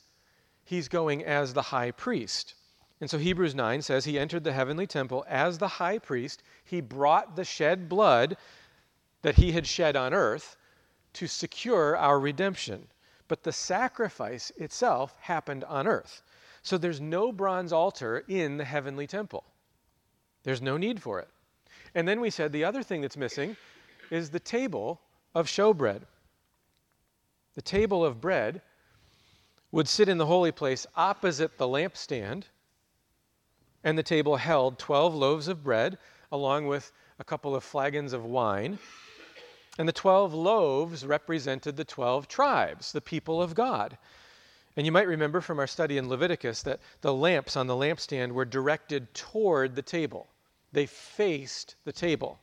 [0.62, 2.54] he's going as the high priest.
[3.00, 6.44] And so Hebrews 9 says he entered the heavenly temple as the high priest.
[6.64, 8.36] He brought the shed blood
[9.22, 10.56] that he had shed on earth
[11.14, 12.86] to secure our redemption.
[13.26, 16.22] But the sacrifice itself happened on earth.
[16.68, 19.42] So there's no bronze altar in the heavenly temple.
[20.42, 21.28] There's no need for it.
[21.94, 23.56] And then we said the other thing that's missing
[24.10, 25.00] is the table
[25.34, 26.02] of showbread.
[27.54, 28.60] The table of bread
[29.72, 32.42] would sit in the holy place opposite the lampstand,
[33.82, 35.96] and the table held 12 loaves of bread
[36.30, 38.78] along with a couple of flagons of wine.
[39.78, 43.96] And the 12 loaves represented the 12 tribes, the people of God.
[44.78, 48.30] And you might remember from our study in Leviticus that the lamps on the lampstand
[48.30, 50.28] were directed toward the table,
[50.70, 52.38] they faced the table.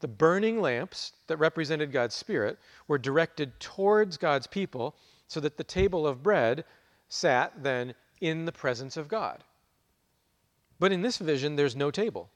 [0.00, 4.94] The burning lamps that represented God's Spirit were directed towards God's people
[5.28, 6.66] so that the table of bread
[7.08, 9.42] sat then in the presence of God.
[10.78, 12.28] But in this vision, there's no table,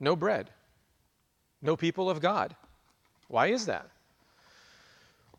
[0.00, 0.50] no bread,
[1.62, 2.54] no people of God.
[3.28, 3.88] Why is that?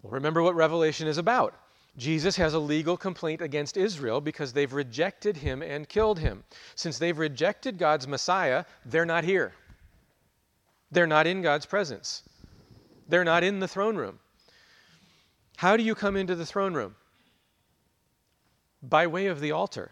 [0.01, 1.53] Well, remember what Revelation is about.
[1.95, 6.43] Jesus has a legal complaint against Israel because they've rejected him and killed him.
[6.75, 9.53] Since they've rejected God's Messiah, they're not here.
[10.91, 12.23] They're not in God's presence.
[13.07, 14.19] They're not in the throne room.
[15.57, 16.95] How do you come into the throne room?
[18.81, 19.91] By way of the altar.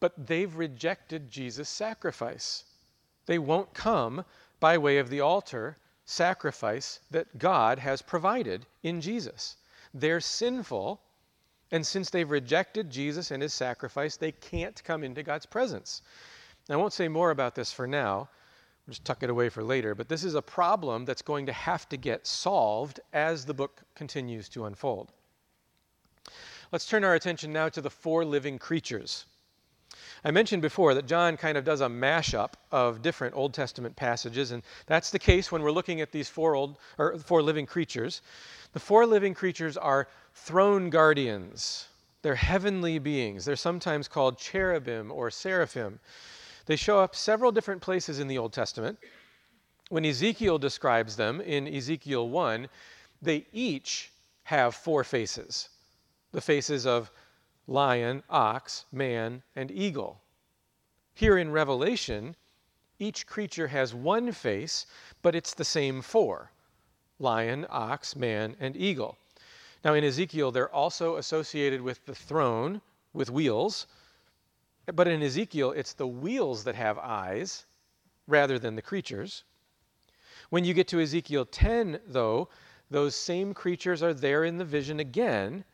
[0.00, 2.64] But they've rejected Jesus' sacrifice.
[3.26, 4.24] They won't come
[4.58, 5.76] by way of the altar
[6.06, 9.56] sacrifice that God has provided in Jesus.
[9.94, 11.00] They're sinful,
[11.70, 16.02] and since they've rejected Jesus and his sacrifice, they can't come into God's presence.
[16.68, 18.28] I won't say more about this for now.
[18.86, 19.94] I'll just tuck it away for later.
[19.94, 23.82] But this is a problem that's going to have to get solved as the book
[23.94, 25.12] continues to unfold.
[26.72, 29.26] Let's turn our attention now to the four living creatures.
[30.24, 34.50] I mentioned before that John kind of does a mashup of different Old Testament passages,
[34.50, 38.22] and that's the case when we're looking at these four old or four living creatures.
[38.74, 41.86] The four living creatures are throne guardians.
[42.22, 43.44] They're heavenly beings.
[43.44, 46.00] They're sometimes called cherubim or seraphim.
[46.66, 48.98] They show up several different places in the Old Testament.
[49.90, 52.68] When Ezekiel describes them in Ezekiel 1,
[53.22, 54.10] they each
[54.42, 55.68] have four faces
[56.32, 57.12] the faces of
[57.68, 60.20] lion, ox, man, and eagle.
[61.14, 62.34] Here in Revelation,
[62.98, 64.86] each creature has one face,
[65.22, 66.50] but it's the same four
[67.24, 69.16] lion, ox, man, and eagle.
[69.84, 72.80] Now, in Ezekiel, they're also associated with the throne
[73.12, 73.86] with wheels,
[74.94, 77.66] but in Ezekiel, it's the wheels that have eyes
[78.26, 79.44] rather than the creatures.
[80.50, 82.48] When you get to Ezekiel 10, though,
[82.90, 85.64] those same creatures are there in the vision again,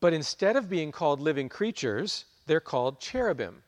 [0.00, 3.62] but instead of being called living creatures, they're called cherubim.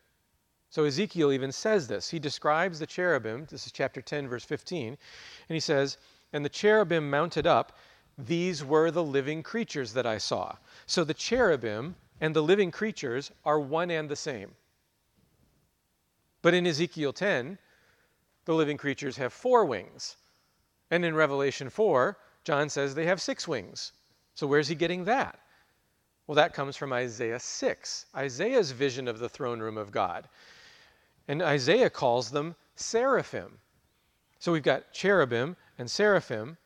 [0.68, 2.08] So Ezekiel even says this.
[2.08, 5.98] He describes the cherubim, this is chapter 10, verse 15, and he says,
[6.34, 7.78] And the cherubim mounted up,
[8.18, 10.56] these were the living creatures that I saw.
[10.84, 14.50] So the cherubim and the living creatures are one and the same.
[16.42, 17.56] But in Ezekiel 10,
[18.46, 20.16] the living creatures have four wings.
[20.90, 23.92] And in Revelation 4, John says they have six wings.
[24.34, 25.38] So where's he getting that?
[26.26, 30.28] Well, that comes from Isaiah 6, Isaiah's vision of the throne room of God.
[31.28, 33.58] And Isaiah calls them seraphim.
[34.40, 36.56] So we've got cherubim and seraphim.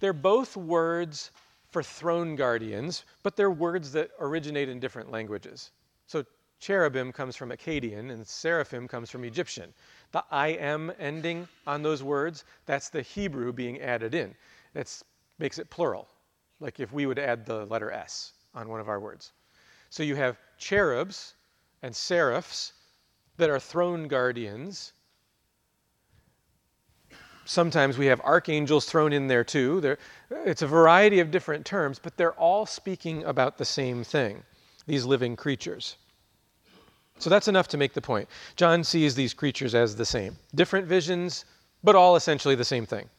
[0.00, 1.30] They're both words
[1.70, 5.70] for throne guardians, but they're words that originate in different languages.
[6.06, 6.24] So
[6.58, 9.72] cherubim comes from Akkadian and seraphim comes from Egyptian.
[10.12, 14.34] The I am ending on those words, that's the Hebrew being added in.
[14.74, 15.02] It
[15.38, 16.08] makes it plural
[16.60, 19.32] like if we would add the letter S on one of our words.
[19.88, 21.34] So you have cherubs
[21.82, 22.74] and seraphs
[23.38, 24.92] that are throne guardians.
[27.50, 29.96] Sometimes we have archangels thrown in there too.
[30.30, 34.44] It's a variety of different terms, but they're all speaking about the same thing
[34.86, 35.96] these living creatures.
[37.18, 38.28] So that's enough to make the point.
[38.54, 40.36] John sees these creatures as the same.
[40.54, 41.44] Different visions,
[41.82, 43.10] but all essentially the same thing.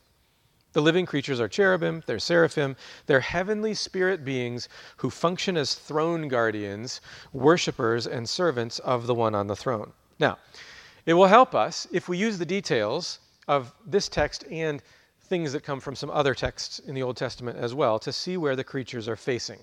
[0.71, 2.77] The living creatures are cherubim, they're seraphim,
[3.07, 7.01] they're heavenly spirit beings who function as throne guardians,
[7.33, 9.91] worshippers, and servants of the one on the throne.
[10.19, 10.37] Now,
[11.05, 14.81] it will help us if we use the details of this text and
[15.23, 18.37] things that come from some other texts in the Old Testament as well to see
[18.37, 19.59] where the creatures are facing.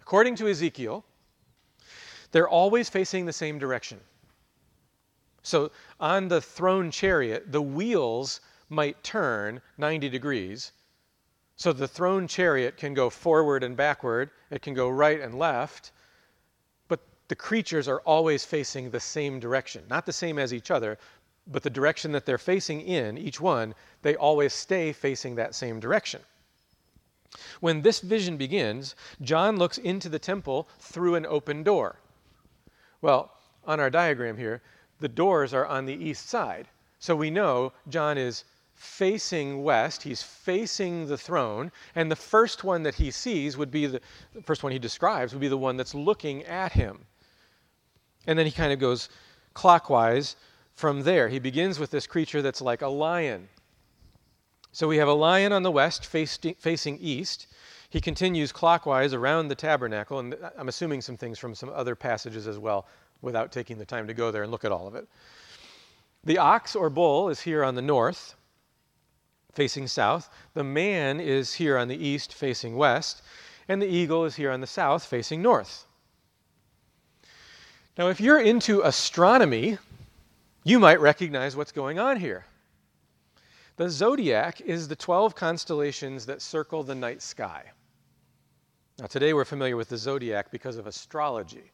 [0.00, 1.04] According to Ezekiel,
[2.32, 4.00] they're always facing the same direction.
[5.42, 5.70] So
[6.00, 10.72] on the throne chariot, the wheels might turn 90 degrees.
[11.54, 15.92] So the throne chariot can go forward and backward, it can go right and left,
[16.88, 19.84] but the creatures are always facing the same direction.
[19.88, 20.98] Not the same as each other,
[21.46, 25.78] but the direction that they're facing in, each one, they always stay facing that same
[25.78, 26.20] direction.
[27.60, 32.00] When this vision begins, John looks into the temple through an open door.
[33.00, 33.32] Well,
[33.64, 34.62] on our diagram here,
[35.00, 36.68] the doors are on the east side.
[36.98, 38.44] So we know John is
[38.74, 43.86] facing west, he's facing the throne, and the first one that he sees would be
[43.86, 44.00] the,
[44.34, 47.06] the first one he describes would be the one that's looking at him.
[48.26, 49.08] And then he kind of goes
[49.54, 50.36] clockwise
[50.76, 51.28] from there.
[51.28, 53.48] He begins with this creature that's like a lion.
[54.72, 57.46] So we have a lion on the west facing east.
[57.88, 62.46] He continues clockwise around the tabernacle, and I'm assuming some things from some other passages
[62.46, 62.86] as well
[63.22, 65.08] without taking the time to go there and look at all of it.
[66.24, 68.34] The ox or bull is here on the north
[69.54, 70.28] facing south.
[70.52, 73.22] The man is here on the east, facing west.
[73.68, 75.86] And the eagle is here on the south, facing north.
[77.96, 79.78] Now, if you're into astronomy,
[80.66, 82.44] you might recognize what's going on here.
[83.76, 87.62] The zodiac is the 12 constellations that circle the night sky.
[88.98, 91.70] Now, today we're familiar with the zodiac because of astrology.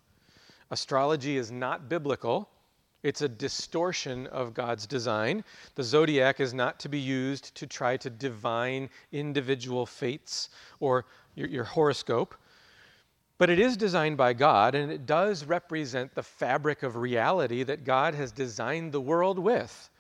[0.71, 2.51] Astrology is not biblical,
[3.03, 5.43] it's a distortion of God's design.
[5.75, 11.49] The zodiac is not to be used to try to divine individual fates or your,
[11.49, 12.35] your, horoscope.
[13.43, 17.83] But it is designed by God, and it does represent the fabric of reality that
[17.83, 19.91] God has designed the world with.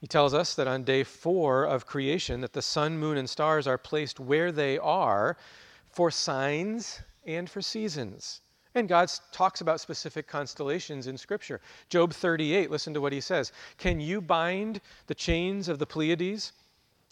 [0.00, 3.66] He tells us that on day four of creation, that the sun, moon, and stars
[3.66, 5.38] are placed where they are
[5.88, 8.42] for signs and for seasons.
[8.76, 11.60] And God talks about specific constellations in Scripture.
[11.88, 16.52] Job 38, listen to what he says Can you bind the chains of the Pleiades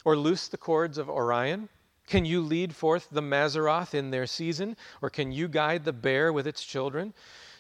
[0.05, 1.69] or loose the cords of Orion?
[2.09, 4.77] Can you lead forth the Mazzaroth in their season?
[5.03, 7.13] Or can you guide the bear with its children?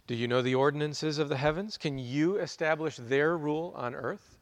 [0.07, 1.77] Do you know the ordinances of the heavens?
[1.77, 4.39] Can you establish their rule on earth?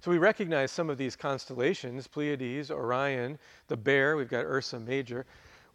[0.00, 3.38] So we recognize some of these constellations Pleiades, Orion,
[3.68, 5.26] the bear, we've got Ursa Major.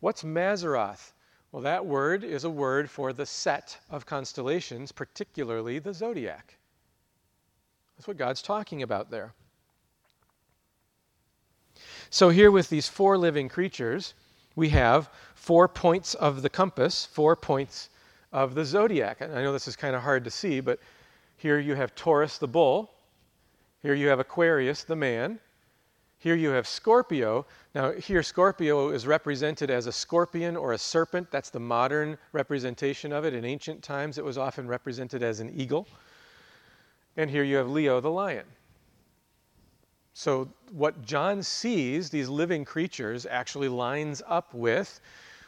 [0.01, 1.13] What's Mazzaroth?
[1.53, 6.57] Well, that word is a word for the set of constellations, particularly the zodiac.
[7.95, 9.34] That's what God's talking about there.
[12.14, 14.14] So, here with these four living creatures,
[14.55, 17.89] we have four points of the compass, four points
[18.32, 19.22] of the zodiac.
[19.22, 20.78] And I know this is kind of hard to see, but
[21.38, 22.93] here you have Taurus the bull,
[23.82, 25.39] here you have Aquarius the man,
[26.20, 27.47] here you have Scorpio.
[27.74, 31.32] Now, here Scorpio is represented as a scorpion or a serpent.
[31.32, 33.34] That's the modern representation of it.
[33.34, 35.88] In ancient times, it was often represented as an eagle.
[37.18, 38.45] And here you have Leo the lion.
[40.14, 44.99] So, what John sees, these living creatures, actually lines up with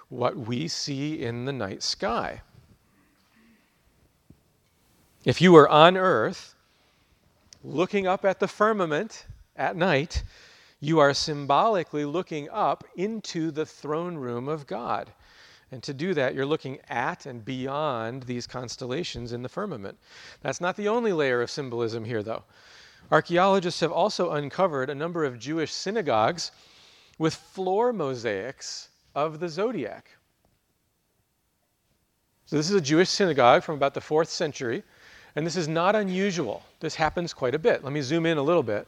[0.09, 2.41] what we see in the night sky.
[5.23, 6.55] If you were on earth,
[7.63, 10.23] looking up at the firmament at night,
[10.79, 15.11] you are symbolically looking up into the throne room of God.
[15.71, 19.97] And to do that, you're looking at and beyond these constellations in the firmament.
[20.41, 22.43] That's not the only layer of symbolism here, though.
[23.11, 26.51] Archaeologists have also uncovered a number of Jewish synagogues
[27.17, 30.09] with floor mosaics of the zodiac.
[32.47, 34.83] So, this is a Jewish synagogue from about the fourth century,
[35.35, 36.63] and this is not unusual.
[36.79, 37.83] This happens quite a bit.
[37.83, 38.87] Let me zoom in a little bit.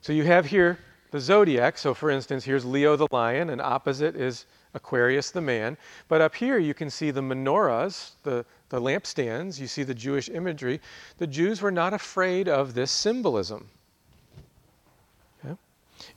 [0.00, 0.78] So, you have here
[1.10, 1.78] the zodiac.
[1.78, 5.76] So, for instance, here's Leo the lion, and opposite is Aquarius the man.
[6.08, 9.58] But up here, you can see the menorahs, the, the lampstands.
[9.58, 10.80] You see the Jewish imagery.
[11.18, 13.68] The Jews were not afraid of this symbolism.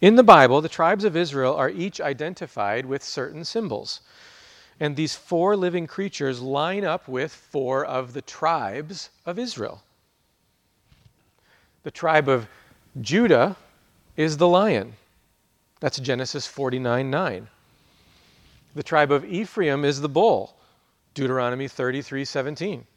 [0.01, 4.01] In the Bible, the tribes of Israel are each identified with certain symbols.
[4.79, 9.83] And these four living creatures line up with four of the tribes of Israel.
[11.83, 12.47] The tribe of
[13.01, 13.57] Judah
[14.15, 14.93] is the lion.
[15.79, 17.47] That's Genesis 49 9.
[18.79, 20.55] The tribe of Ephraim is the bull.
[21.13, 22.87] Deuteronomy 33 17.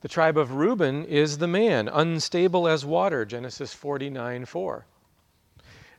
[0.00, 4.84] The tribe of Reuben is the man, unstable as water, Genesis 49 4.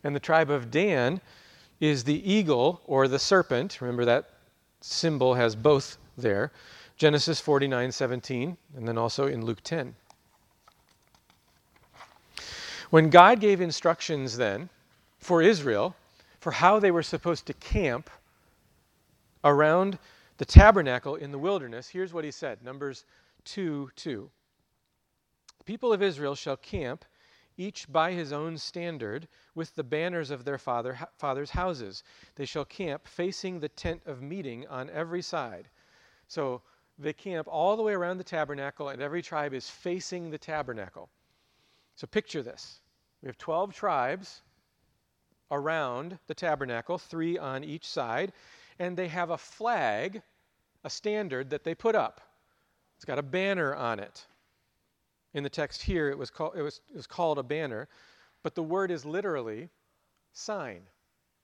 [0.04, 1.22] And the tribe of Dan
[1.80, 3.80] is the eagle or the serpent.
[3.80, 4.32] Remember that
[4.82, 6.52] symbol has both there.
[6.98, 9.96] Genesis 49 17, and then also in Luke 10.
[12.90, 14.68] When God gave instructions then
[15.18, 15.96] for Israel
[16.42, 18.10] for how they were supposed to camp
[19.46, 19.98] around
[20.38, 23.06] the tabernacle in the wilderness, here's what he said Numbers
[23.46, 24.30] 2 2.
[25.60, 27.06] The people of Israel shall camp,
[27.56, 32.04] each by his own standard, with the banners of their father, father's houses.
[32.36, 35.70] They shall camp facing the tent of meeting on every side.
[36.28, 36.62] So
[36.98, 41.10] they camp all the way around the tabernacle, and every tribe is facing the tabernacle.
[41.96, 42.82] So picture this
[43.22, 44.42] we have 12 tribes
[45.52, 48.34] around the tabernacle, three on each side,
[48.80, 50.22] and they have a flag,
[50.84, 52.22] a standard that they put up.
[52.96, 54.26] It's got a banner on it.
[55.34, 57.88] In the text here, it was, call, it was, it was called a banner,
[58.44, 59.70] but the word is literally
[60.34, 60.82] sign.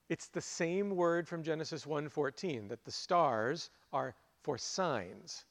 [0.10, 4.14] It's the same word from Genesis 1:14 that the stars are
[4.44, 5.46] for signs.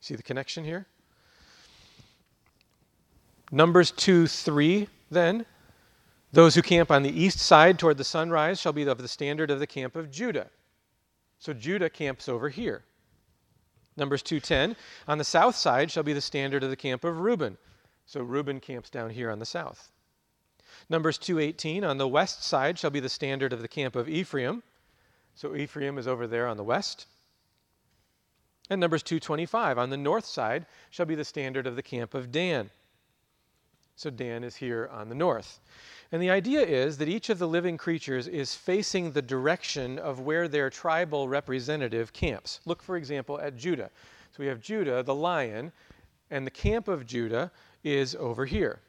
[0.00, 0.86] See the connection here?
[3.52, 5.46] Numbers 2 3, then.
[6.36, 9.50] Those who camp on the east side toward the sunrise shall be of the standard
[9.50, 10.50] of the camp of Judah.
[11.38, 12.84] So Judah camps over here.
[13.96, 14.76] Numbers 2:10,
[15.08, 17.56] on the south side shall be the standard of the camp of Reuben.
[18.04, 19.90] So Reuben camps down here on the south.
[20.90, 24.62] Numbers 2:18, on the west side shall be the standard of the camp of Ephraim.
[25.34, 27.06] So Ephraim is over there on the west.
[28.68, 32.30] And Numbers 2:25, on the north side shall be the standard of the camp of
[32.30, 32.72] Dan.
[33.96, 35.58] So Dan is here on the north.
[36.12, 40.20] And the idea is that each of the living creatures is facing the direction of
[40.20, 42.60] where their tribal representative camps.
[42.66, 43.90] Look, for example, at Judah.
[44.32, 45.72] So we have Judah, the lion,
[46.30, 47.50] and the camp of Judah
[47.82, 48.80] is over here.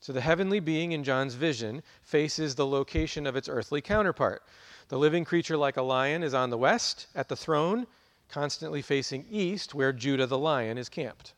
[0.00, 4.42] So the heavenly being in John's vision faces the location of its earthly counterpart.
[4.88, 7.86] The living creature, like a lion, is on the west at the throne,
[8.28, 11.34] constantly facing east, where Judah the lion is camped.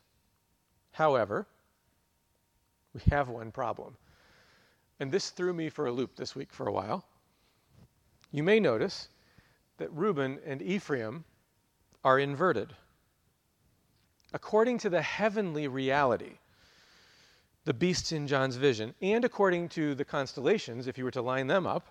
[0.91, 1.47] However,
[2.93, 3.95] we have one problem.
[4.99, 7.05] And this threw me for a loop this week for a while.
[8.31, 9.09] You may notice
[9.77, 11.23] that Reuben and Ephraim
[12.03, 12.73] are inverted.
[14.33, 16.33] According to the heavenly reality,
[17.65, 21.47] the beasts in John's vision, and according to the constellations, if you were to line
[21.47, 21.87] them up,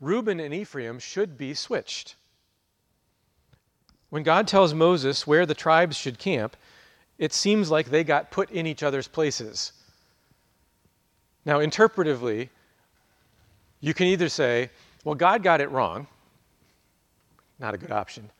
[0.00, 2.16] Reuben and Ephraim should be switched.
[4.10, 6.56] When God tells Moses where the tribes should camp,
[7.18, 9.72] it seems like they got put in each other's places.
[11.44, 12.48] Now, interpretively,
[13.80, 14.70] you can either say,
[15.04, 16.06] well, God got it wrong,
[17.58, 18.30] not a good option,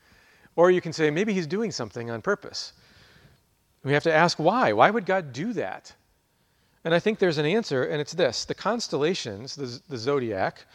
[0.55, 2.73] or you can say, maybe he's doing something on purpose.
[3.83, 4.73] We have to ask why.
[4.73, 5.93] Why would God do that?
[6.83, 10.65] And I think there's an answer, and it's this the constellations, the, the zodiac,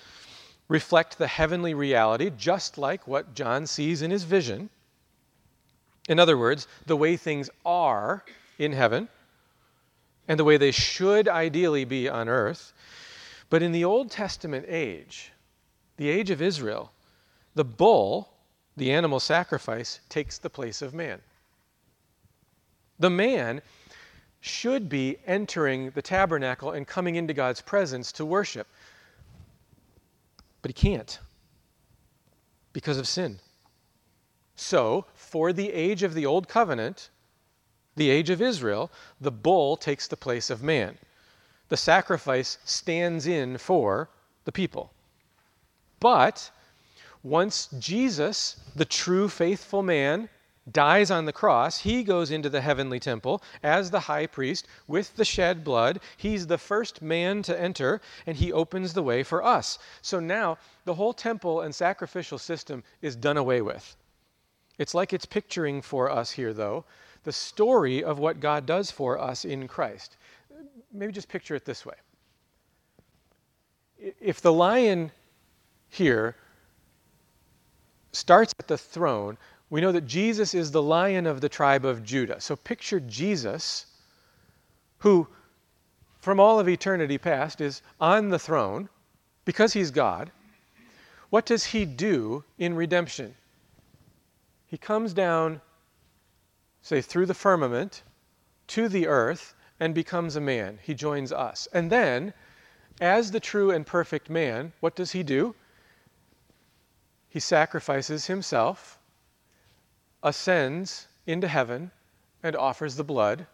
[0.68, 4.70] reflect the heavenly reality, just like what John sees in his vision.
[6.08, 8.24] In other words, the way things are
[8.58, 9.08] in heaven
[10.28, 12.72] and the way they should ideally be on earth.
[13.50, 15.32] But in the Old Testament age,
[15.96, 16.92] the age of Israel,
[17.54, 18.32] the bull,
[18.76, 21.20] the animal sacrifice, takes the place of man.
[22.98, 23.62] The man
[24.40, 28.66] should be entering the tabernacle and coming into God's presence to worship.
[30.62, 31.18] But he can't
[32.72, 33.38] because of sin.
[34.62, 37.10] So, for the age of the Old Covenant,
[37.96, 40.98] the age of Israel, the bull takes the place of man.
[41.68, 44.08] The sacrifice stands in for
[44.44, 44.92] the people.
[45.98, 46.52] But
[47.24, 50.28] once Jesus, the true faithful man,
[50.70, 55.16] dies on the cross, he goes into the heavenly temple as the high priest with
[55.16, 55.98] the shed blood.
[56.16, 59.80] He's the first man to enter, and he opens the way for us.
[60.02, 63.96] So now the whole temple and sacrificial system is done away with.
[64.78, 66.84] It's like it's picturing for us here, though,
[67.24, 70.16] the story of what God does for us in Christ.
[70.92, 71.94] Maybe just picture it this way.
[74.20, 75.12] If the lion
[75.88, 76.36] here
[78.12, 79.38] starts at the throne,
[79.70, 82.40] we know that Jesus is the lion of the tribe of Judah.
[82.40, 83.86] So picture Jesus,
[84.98, 85.28] who
[86.20, 88.88] from all of eternity past is on the throne
[89.44, 90.30] because he's God.
[91.30, 93.34] What does he do in redemption?
[94.72, 95.60] He comes down
[96.80, 98.02] say, through the firmament
[98.68, 100.78] to the earth and becomes a man.
[100.82, 101.68] He joins us.
[101.74, 102.32] And then,
[102.98, 105.54] as the true and perfect man, what does he do?
[107.28, 108.98] He sacrifices himself,
[110.22, 111.90] ascends into heaven,
[112.42, 113.46] and offers the blood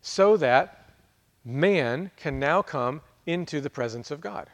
[0.00, 0.90] so that
[1.44, 4.48] man can now come into the presence of God.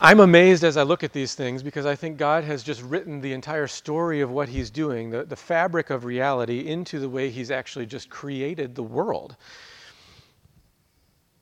[0.00, 3.20] I'm amazed as I look at these things because I think God has just written
[3.20, 7.30] the entire story of what He's doing, the, the fabric of reality, into the way
[7.30, 9.36] He's actually just created the world.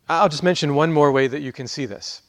[0.09, 2.23] I'll just mention one more way that you can see this.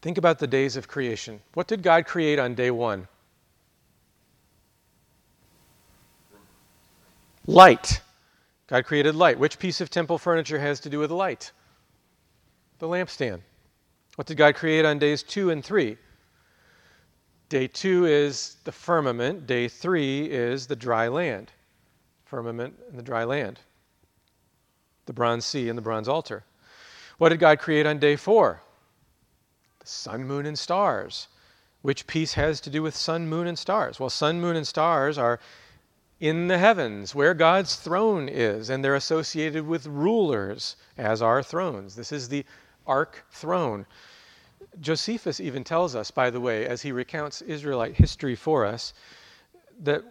[0.00, 1.40] Think about the days of creation.
[1.54, 3.06] What did God create on day one?
[7.46, 8.00] Light.
[8.68, 9.38] God created light.
[9.38, 11.52] Which piece of temple furniture has to do with light?
[12.78, 13.40] The lampstand.
[14.16, 15.96] What did God create on days two and three?
[17.48, 21.52] Day two is the firmament, day three is the dry land.
[22.26, 23.60] firmament and the dry land,
[25.06, 26.44] the bronze sea and the bronze altar.
[27.18, 28.60] What did God create on day four?
[29.78, 31.28] The sun, moon, and stars.
[31.82, 34.00] Which piece has to do with sun, moon, and stars?
[34.00, 35.38] Well, sun, moon, and stars are
[36.18, 41.94] in the heavens where God's throne is, and they're associated with rulers as our thrones.
[41.94, 42.44] This is the
[42.86, 43.86] ark throne.
[44.80, 48.94] Josephus even tells us, by the way, as he recounts Israelite history for us,
[49.82, 50.02] that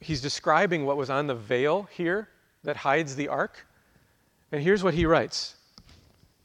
[0.00, 2.28] he's describing what was on the veil here
[2.64, 3.66] that hides the ark.
[4.52, 5.56] And here's what he writes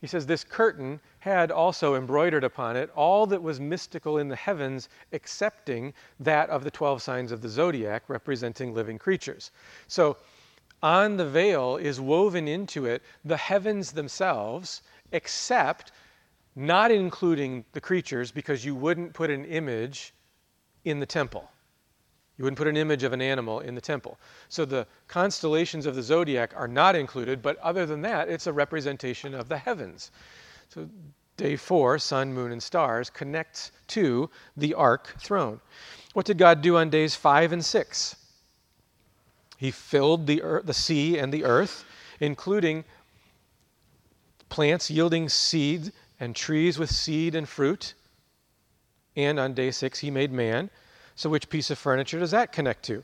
[0.02, 4.36] He says, This curtain had also embroidered upon it all that was mystical in the
[4.36, 9.52] heavens, excepting that of the 12 signs of the zodiac, representing living creatures.
[9.88, 10.18] So,
[10.84, 14.84] on the veil is woven into it the heavens themselves,
[15.16, 15.92] except
[16.56, 20.14] not including the creatures, because you wouldn't put an image
[20.84, 21.50] in the temple.
[22.38, 24.18] You wouldn't put an image of an animal in the temple.
[24.50, 28.54] So the constellations of the zodiac are not included, but other than that, it's a
[28.54, 30.12] representation of the heavens.
[30.70, 30.88] So
[31.38, 35.60] day four, sun, moon, and stars, connects to the ark throne.
[36.14, 38.16] What did God do on days five and six?
[39.58, 41.86] He filled the, earth, the sea and the earth,
[42.20, 42.84] including
[44.50, 47.94] plants yielding seed and trees with seed and fruit.
[49.16, 50.70] And on day six, he made man.
[51.16, 53.04] So, which piece of furniture does that connect to?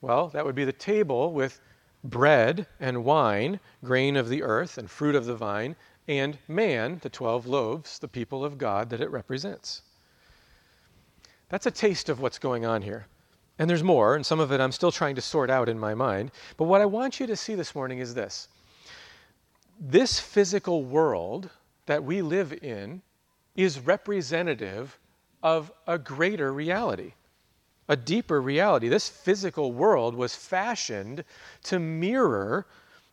[0.00, 1.60] Well, that would be the table with
[2.02, 5.76] bread and wine, grain of the earth and fruit of the vine,
[6.06, 9.82] and man, the 12 loaves, the people of God that it represents.
[11.48, 13.06] That's a taste of what's going on here.
[13.58, 15.94] And there's more, and some of it I'm still trying to sort out in my
[15.94, 16.32] mind.
[16.56, 18.48] But what I want you to see this morning is this
[19.80, 21.50] this physical world
[21.86, 23.02] that we live in
[23.54, 24.98] is representative
[25.42, 27.12] of a greater reality
[27.88, 28.88] a deeper reality.
[28.88, 31.24] This physical world was fashioned
[31.64, 32.66] to mirror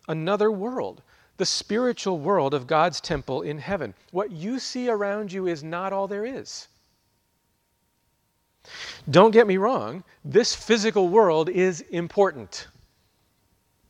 [0.07, 1.01] another world,
[1.38, 3.93] the spiritual world of God's temple in heaven.
[4.12, 6.68] What you see around you is not all there is.
[9.09, 12.68] Don't get me wrong, this physical world is important.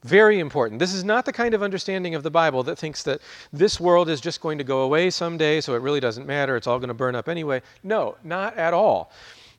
[0.03, 0.79] Very important.
[0.79, 3.21] This is not the kind of understanding of the Bible that thinks that
[3.53, 6.65] this world is just going to go away someday, so it really doesn't matter, it's
[6.65, 7.61] all going to burn up anyway.
[7.83, 9.11] No, not at all.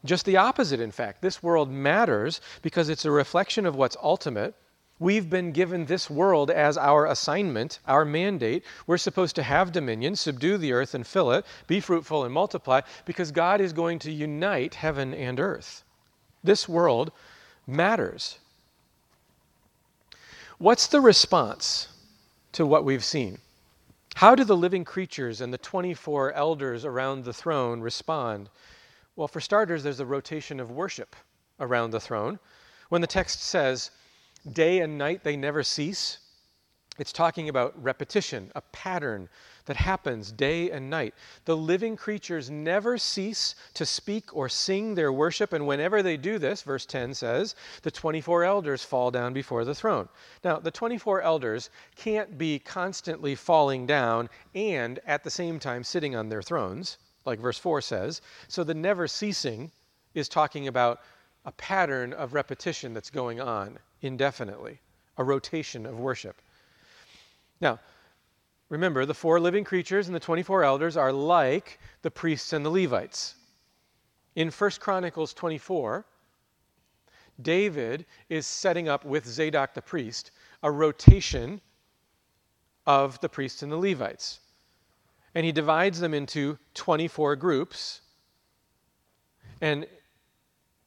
[0.04, 1.22] Just the opposite, in fact.
[1.22, 4.54] This world matters because it's a reflection of what's ultimate.
[4.98, 8.64] We've been given this world as our assignment, our mandate.
[8.88, 12.80] We're supposed to have dominion, subdue the earth and fill it, be fruitful and multiply,
[13.04, 15.84] because God is going to unite heaven and earth.
[16.42, 17.12] This world
[17.64, 18.38] matters.
[20.62, 21.88] What's the response
[22.52, 23.38] to what we've seen?
[24.14, 28.48] How do the living creatures and the 24 elders around the throne respond
[29.16, 31.16] well, for starters, there's a rotation of worship
[31.58, 32.38] around the throne.
[32.90, 33.90] When the text says,
[34.52, 36.18] day and night they never cease,
[36.96, 39.28] it's talking about repetition, a pattern
[39.66, 41.14] that happens day and night.
[41.44, 46.38] The living creatures never cease to speak or sing their worship, and whenever they do
[46.38, 50.08] this, verse 10 says, the 24 elders fall down before the throne.
[50.44, 56.16] Now, the 24 elders can't be constantly falling down and at the same time sitting
[56.16, 58.20] on their thrones like verse 4 says.
[58.48, 59.70] So the never ceasing
[60.14, 61.00] is talking about
[61.44, 64.80] a pattern of repetition that's going on indefinitely,
[65.18, 66.40] a rotation of worship.
[67.60, 67.78] Now,
[68.72, 72.70] remember, the four living creatures and the 24 elders are like the priests and the
[72.70, 73.36] Levites.
[74.34, 76.04] In 1 Chronicles 24,
[77.40, 80.32] David is setting up with Zadok the priest
[80.64, 81.60] a rotation
[82.86, 84.40] of the priests and the Levites
[85.34, 88.00] and he divides them into 24 groups.
[89.60, 89.86] And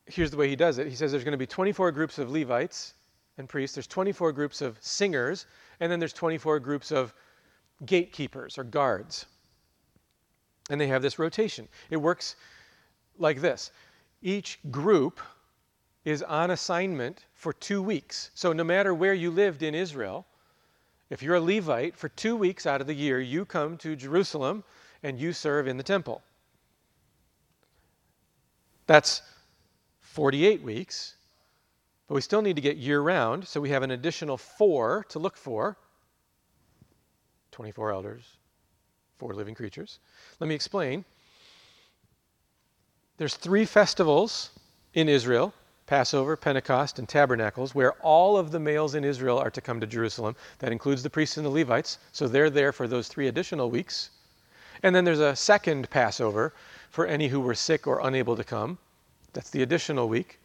[0.05, 2.29] here's the way he does it he says there's going to be 24 groups of
[2.29, 2.93] Levites
[3.37, 5.45] and priests, there's 24 groups of singers,
[5.79, 7.13] and then there's 24 groups of
[7.85, 9.25] gatekeepers or guards.
[10.69, 11.67] And they have this rotation.
[11.89, 12.35] It works
[13.17, 13.71] like this
[14.21, 15.19] each group
[16.03, 18.31] is on assignment for two weeks.
[18.33, 20.25] So no matter where you lived in Israel,
[21.09, 24.63] if you're a Levite, for two weeks out of the year, you come to Jerusalem
[25.03, 26.23] and you serve in the temple.
[28.87, 29.21] That's
[30.01, 31.15] 48 weeks,
[32.07, 35.19] but we still need to get year round, so we have an additional four to
[35.19, 35.77] look for
[37.55, 38.23] 24 elders,
[39.17, 39.99] four living creatures.
[40.41, 41.05] Let me explain.
[43.15, 44.49] There's three festivals
[44.93, 45.53] in Israel
[45.85, 49.87] Passover, Pentecost, and Tabernacles, where all of the males in Israel are to come to
[49.87, 50.35] Jerusalem.
[50.59, 54.09] That includes the priests and the Levites, so they're there for those three additional weeks.
[54.83, 56.53] And then there's a second Passover
[56.89, 58.79] for any who were sick or unable to come.
[59.31, 60.39] That's the additional week.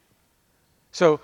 [0.92, 1.20] So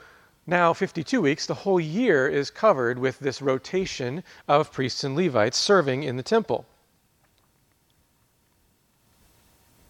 [0.46, 5.56] Now, 52 weeks, the whole year is covered with this rotation of priests and Levites
[5.56, 6.66] serving in the temple.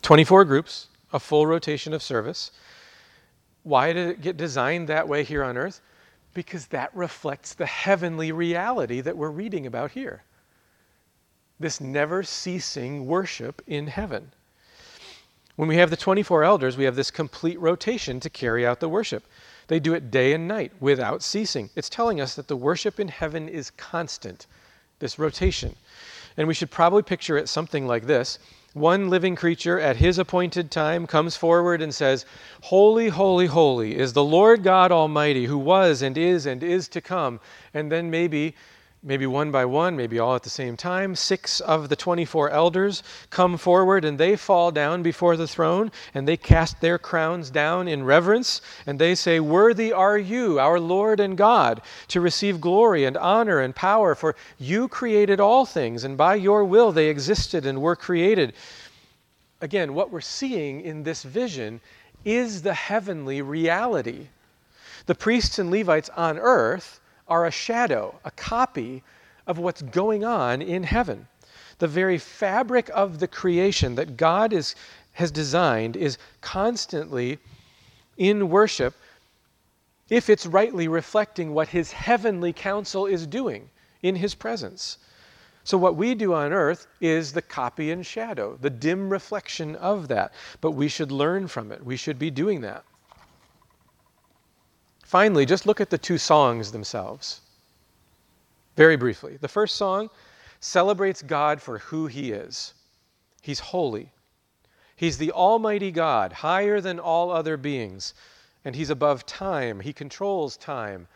[0.01, 2.53] 24 groups, a full rotation of service.
[3.65, 5.81] Why did it get designed that way here on earth?
[6.33, 10.23] Because that reflects the heavenly reality that we're reading about here.
[11.59, 14.33] This never ceasing worship in heaven.
[15.57, 18.89] When we have the 24 elders, we have this complete rotation to carry out the
[18.89, 19.25] worship.
[19.69, 21.71] They do it day and night without ceasing.
[21.75, 24.47] It's telling us that the worship in heaven is constant,
[24.99, 25.75] this rotation.
[26.37, 28.39] And we should probably picture it something like this
[28.77, 32.27] one living creature at his appointed time comes forward and says,
[32.61, 37.01] Holy, holy, holy is the Lord God Almighty who was and is and is to
[37.01, 37.41] come.
[37.73, 38.55] And then maybe
[39.03, 43.03] maybe one by one, maybe all at the same time, six of the 24 elders
[43.31, 47.87] come forward and they fall down before the throne and they cast their crowns down
[47.89, 53.05] in reverence and they say, Worthy are you, our Lord and God, to receive glory
[53.05, 57.65] and honor and power, for you created all things and by your will they existed
[57.67, 58.55] and were created.
[59.61, 61.81] Again, what we're seeing in this vision
[62.25, 64.29] is the heavenly reality.
[65.07, 69.03] The priests and Levites on earth are a shadow, a copy
[69.47, 71.29] of what's going on in heaven.
[71.79, 74.75] The very fabric of the creation that God is,
[75.13, 77.39] has designed is constantly
[78.17, 78.95] in worship
[80.09, 83.69] if it's rightly reflecting what his heavenly council is doing
[84.03, 84.99] in his presence.
[85.65, 90.07] So, what we do on earth is the copy and shadow, the dim reflection of
[90.09, 90.33] that.
[90.61, 91.85] But we should learn from it.
[91.85, 92.85] We should be doing that.
[95.07, 97.41] Finally, just look at the two songs themselves.
[98.75, 99.37] Very briefly.
[99.41, 100.11] The first song
[100.59, 102.75] celebrates God for who He is
[103.41, 104.11] He's holy,
[104.97, 108.15] He's the Almighty God, higher than all other beings,
[108.65, 109.79] and He's above time.
[109.79, 111.07] He controls time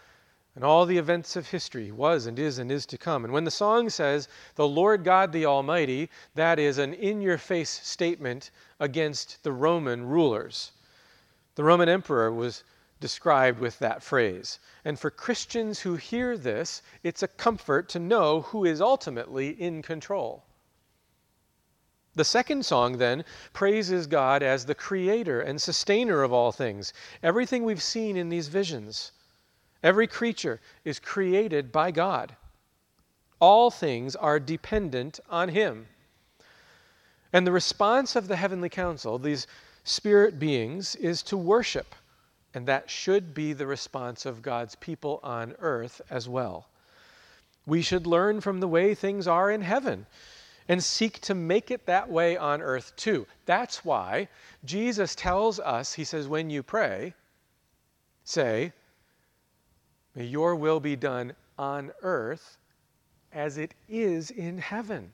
[0.55, 3.25] and all the events of history was and is and is to come.
[3.25, 7.39] And when the song says, the Lord God the Almighty, that is an in your
[7.39, 10.73] face statement against the Roman rulers.
[11.55, 12.63] The Roman emperor was
[13.01, 14.59] described with that phrase.
[14.85, 19.83] And for Christians who hear this, it's a comfort to know who is ultimately in
[19.83, 20.45] control.
[22.15, 26.93] The second song then praises God as the creator and sustainer of all things.
[27.23, 29.13] Everything we've seen in these visions,
[29.83, 32.37] every creature is created by God.
[33.41, 35.89] All things are dependent on Him.
[37.33, 39.47] And the response of the heavenly council, these
[39.85, 41.95] spirit beings, is to worship.
[42.55, 46.69] And that should be the response of God's people on earth as well.
[47.67, 50.07] We should learn from the way things are in heaven
[50.69, 53.27] and seek to make it that way on earth too.
[53.47, 54.29] That's why
[54.65, 57.15] Jesus tells us, He says, when you pray,
[58.25, 58.73] say,
[60.15, 62.59] May your will be done on earth
[63.33, 65.13] as it is in heaven.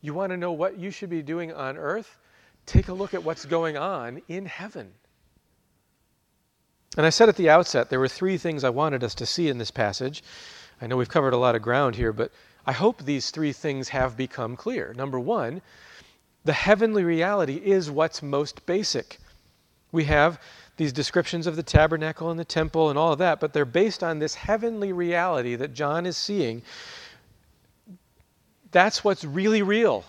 [0.00, 2.16] You want to know what you should be doing on earth?
[2.64, 4.92] Take a look at what's going on in heaven.
[6.98, 9.48] And I said at the outset there were three things I wanted us to see
[9.48, 10.24] in this passage.
[10.82, 12.32] I know we've covered a lot of ground here, but
[12.66, 14.92] I hope these three things have become clear.
[14.94, 15.62] Number one,
[16.44, 19.18] the heavenly reality is what's most basic.
[19.92, 20.40] We have
[20.76, 24.02] these descriptions of the tabernacle and the temple and all of that, but they're based
[24.02, 26.62] on this heavenly reality that John is seeing.
[28.72, 30.04] That's what's really real.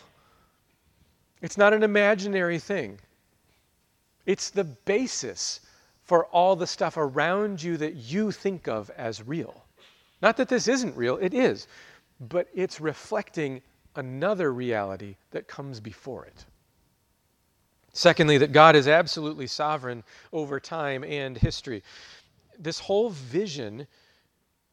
[1.39, 2.97] It's not an imaginary thing,
[4.25, 5.59] it's the basis
[6.09, 9.63] for all the stuff around you that you think of as real.
[10.23, 11.67] Not that this isn't real, it is,
[12.19, 13.61] but it's reflecting
[13.95, 16.45] another reality that comes before it.
[17.93, 20.03] Secondly, that God is absolutely sovereign
[20.33, 21.83] over time and history.
[22.57, 23.85] This whole vision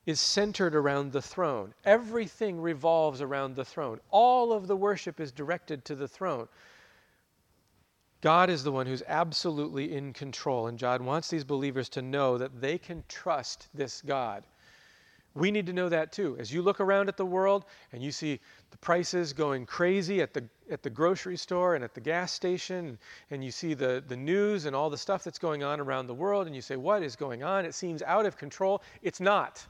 [0.06, 1.74] is centered around the throne.
[1.84, 4.00] Everything revolves around the throne.
[4.10, 6.48] All of the worship is directed to the throne.
[8.26, 12.36] God is the one who's absolutely in control, and God wants these believers to know
[12.38, 14.42] that they can trust this God.
[15.36, 16.36] We need to know that too.
[16.40, 18.40] As you look around at the world and you see
[18.72, 22.98] the prices going crazy at the, at the grocery store and at the gas station,
[23.30, 26.14] and you see the, the news and all the stuff that's going on around the
[26.14, 27.64] world, and you say, What is going on?
[27.64, 28.82] It seems out of control.
[29.02, 29.64] It's not.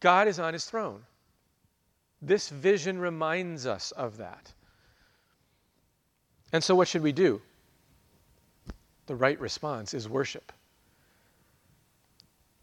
[0.00, 1.02] God is on his throne.
[2.22, 4.54] This vision reminds us of that.
[6.52, 7.40] And so, what should we do?
[9.06, 10.52] The right response is worship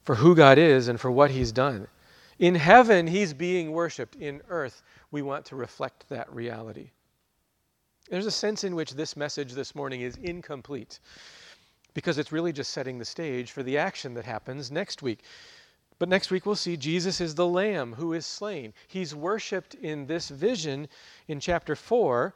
[0.04, 1.88] for who God is and for what He's done.
[2.40, 4.16] In heaven, He's being worshiped.
[4.16, 4.82] In earth,
[5.12, 6.90] we want to reflect that reality.
[8.10, 11.00] There's a sense in which this message this morning is incomplete
[11.94, 15.20] because it's really just setting the stage for the action that happens next week.
[16.00, 18.74] But next week we'll see Jesus is the Lamb who is slain.
[18.88, 20.90] He's worshiped in this vision
[21.28, 22.34] in chapter 4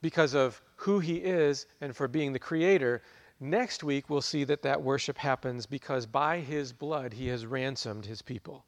[0.00, 3.02] because of who he is and for being the creator.
[3.40, 8.06] Next week we'll see that that worship happens because by his blood he has ransomed
[8.06, 8.64] his people.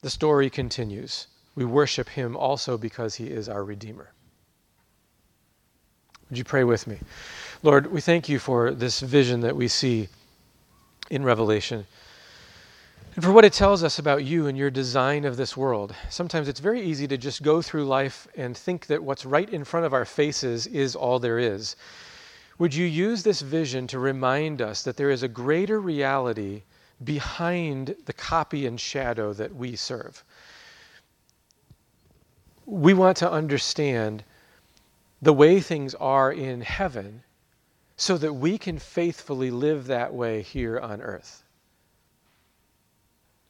[0.00, 1.28] The story continues.
[1.54, 4.12] We worship him also because he is our Redeemer.
[6.28, 6.98] Would you pray with me?
[7.62, 10.08] Lord, we thank you for this vision that we see
[11.10, 11.86] in Revelation
[13.14, 15.94] and for what it tells us about you and your design of this world.
[16.08, 19.64] Sometimes it's very easy to just go through life and think that what's right in
[19.64, 21.76] front of our faces is all there is.
[22.58, 26.62] Would you use this vision to remind us that there is a greater reality
[27.04, 30.24] behind the copy and shadow that we serve?
[32.64, 34.24] We want to understand
[35.20, 37.24] the way things are in heaven
[37.98, 41.41] so that we can faithfully live that way here on earth.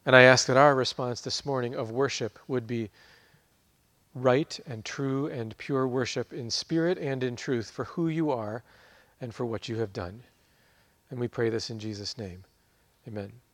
[0.05, 2.89] And I ask that our response this morning of worship would be
[4.15, 8.63] right and true and pure worship in spirit and in truth for who you are
[9.21, 10.23] and for what you have done.
[11.09, 12.43] And we pray this in Jesus' name.
[13.07, 13.43] Amen.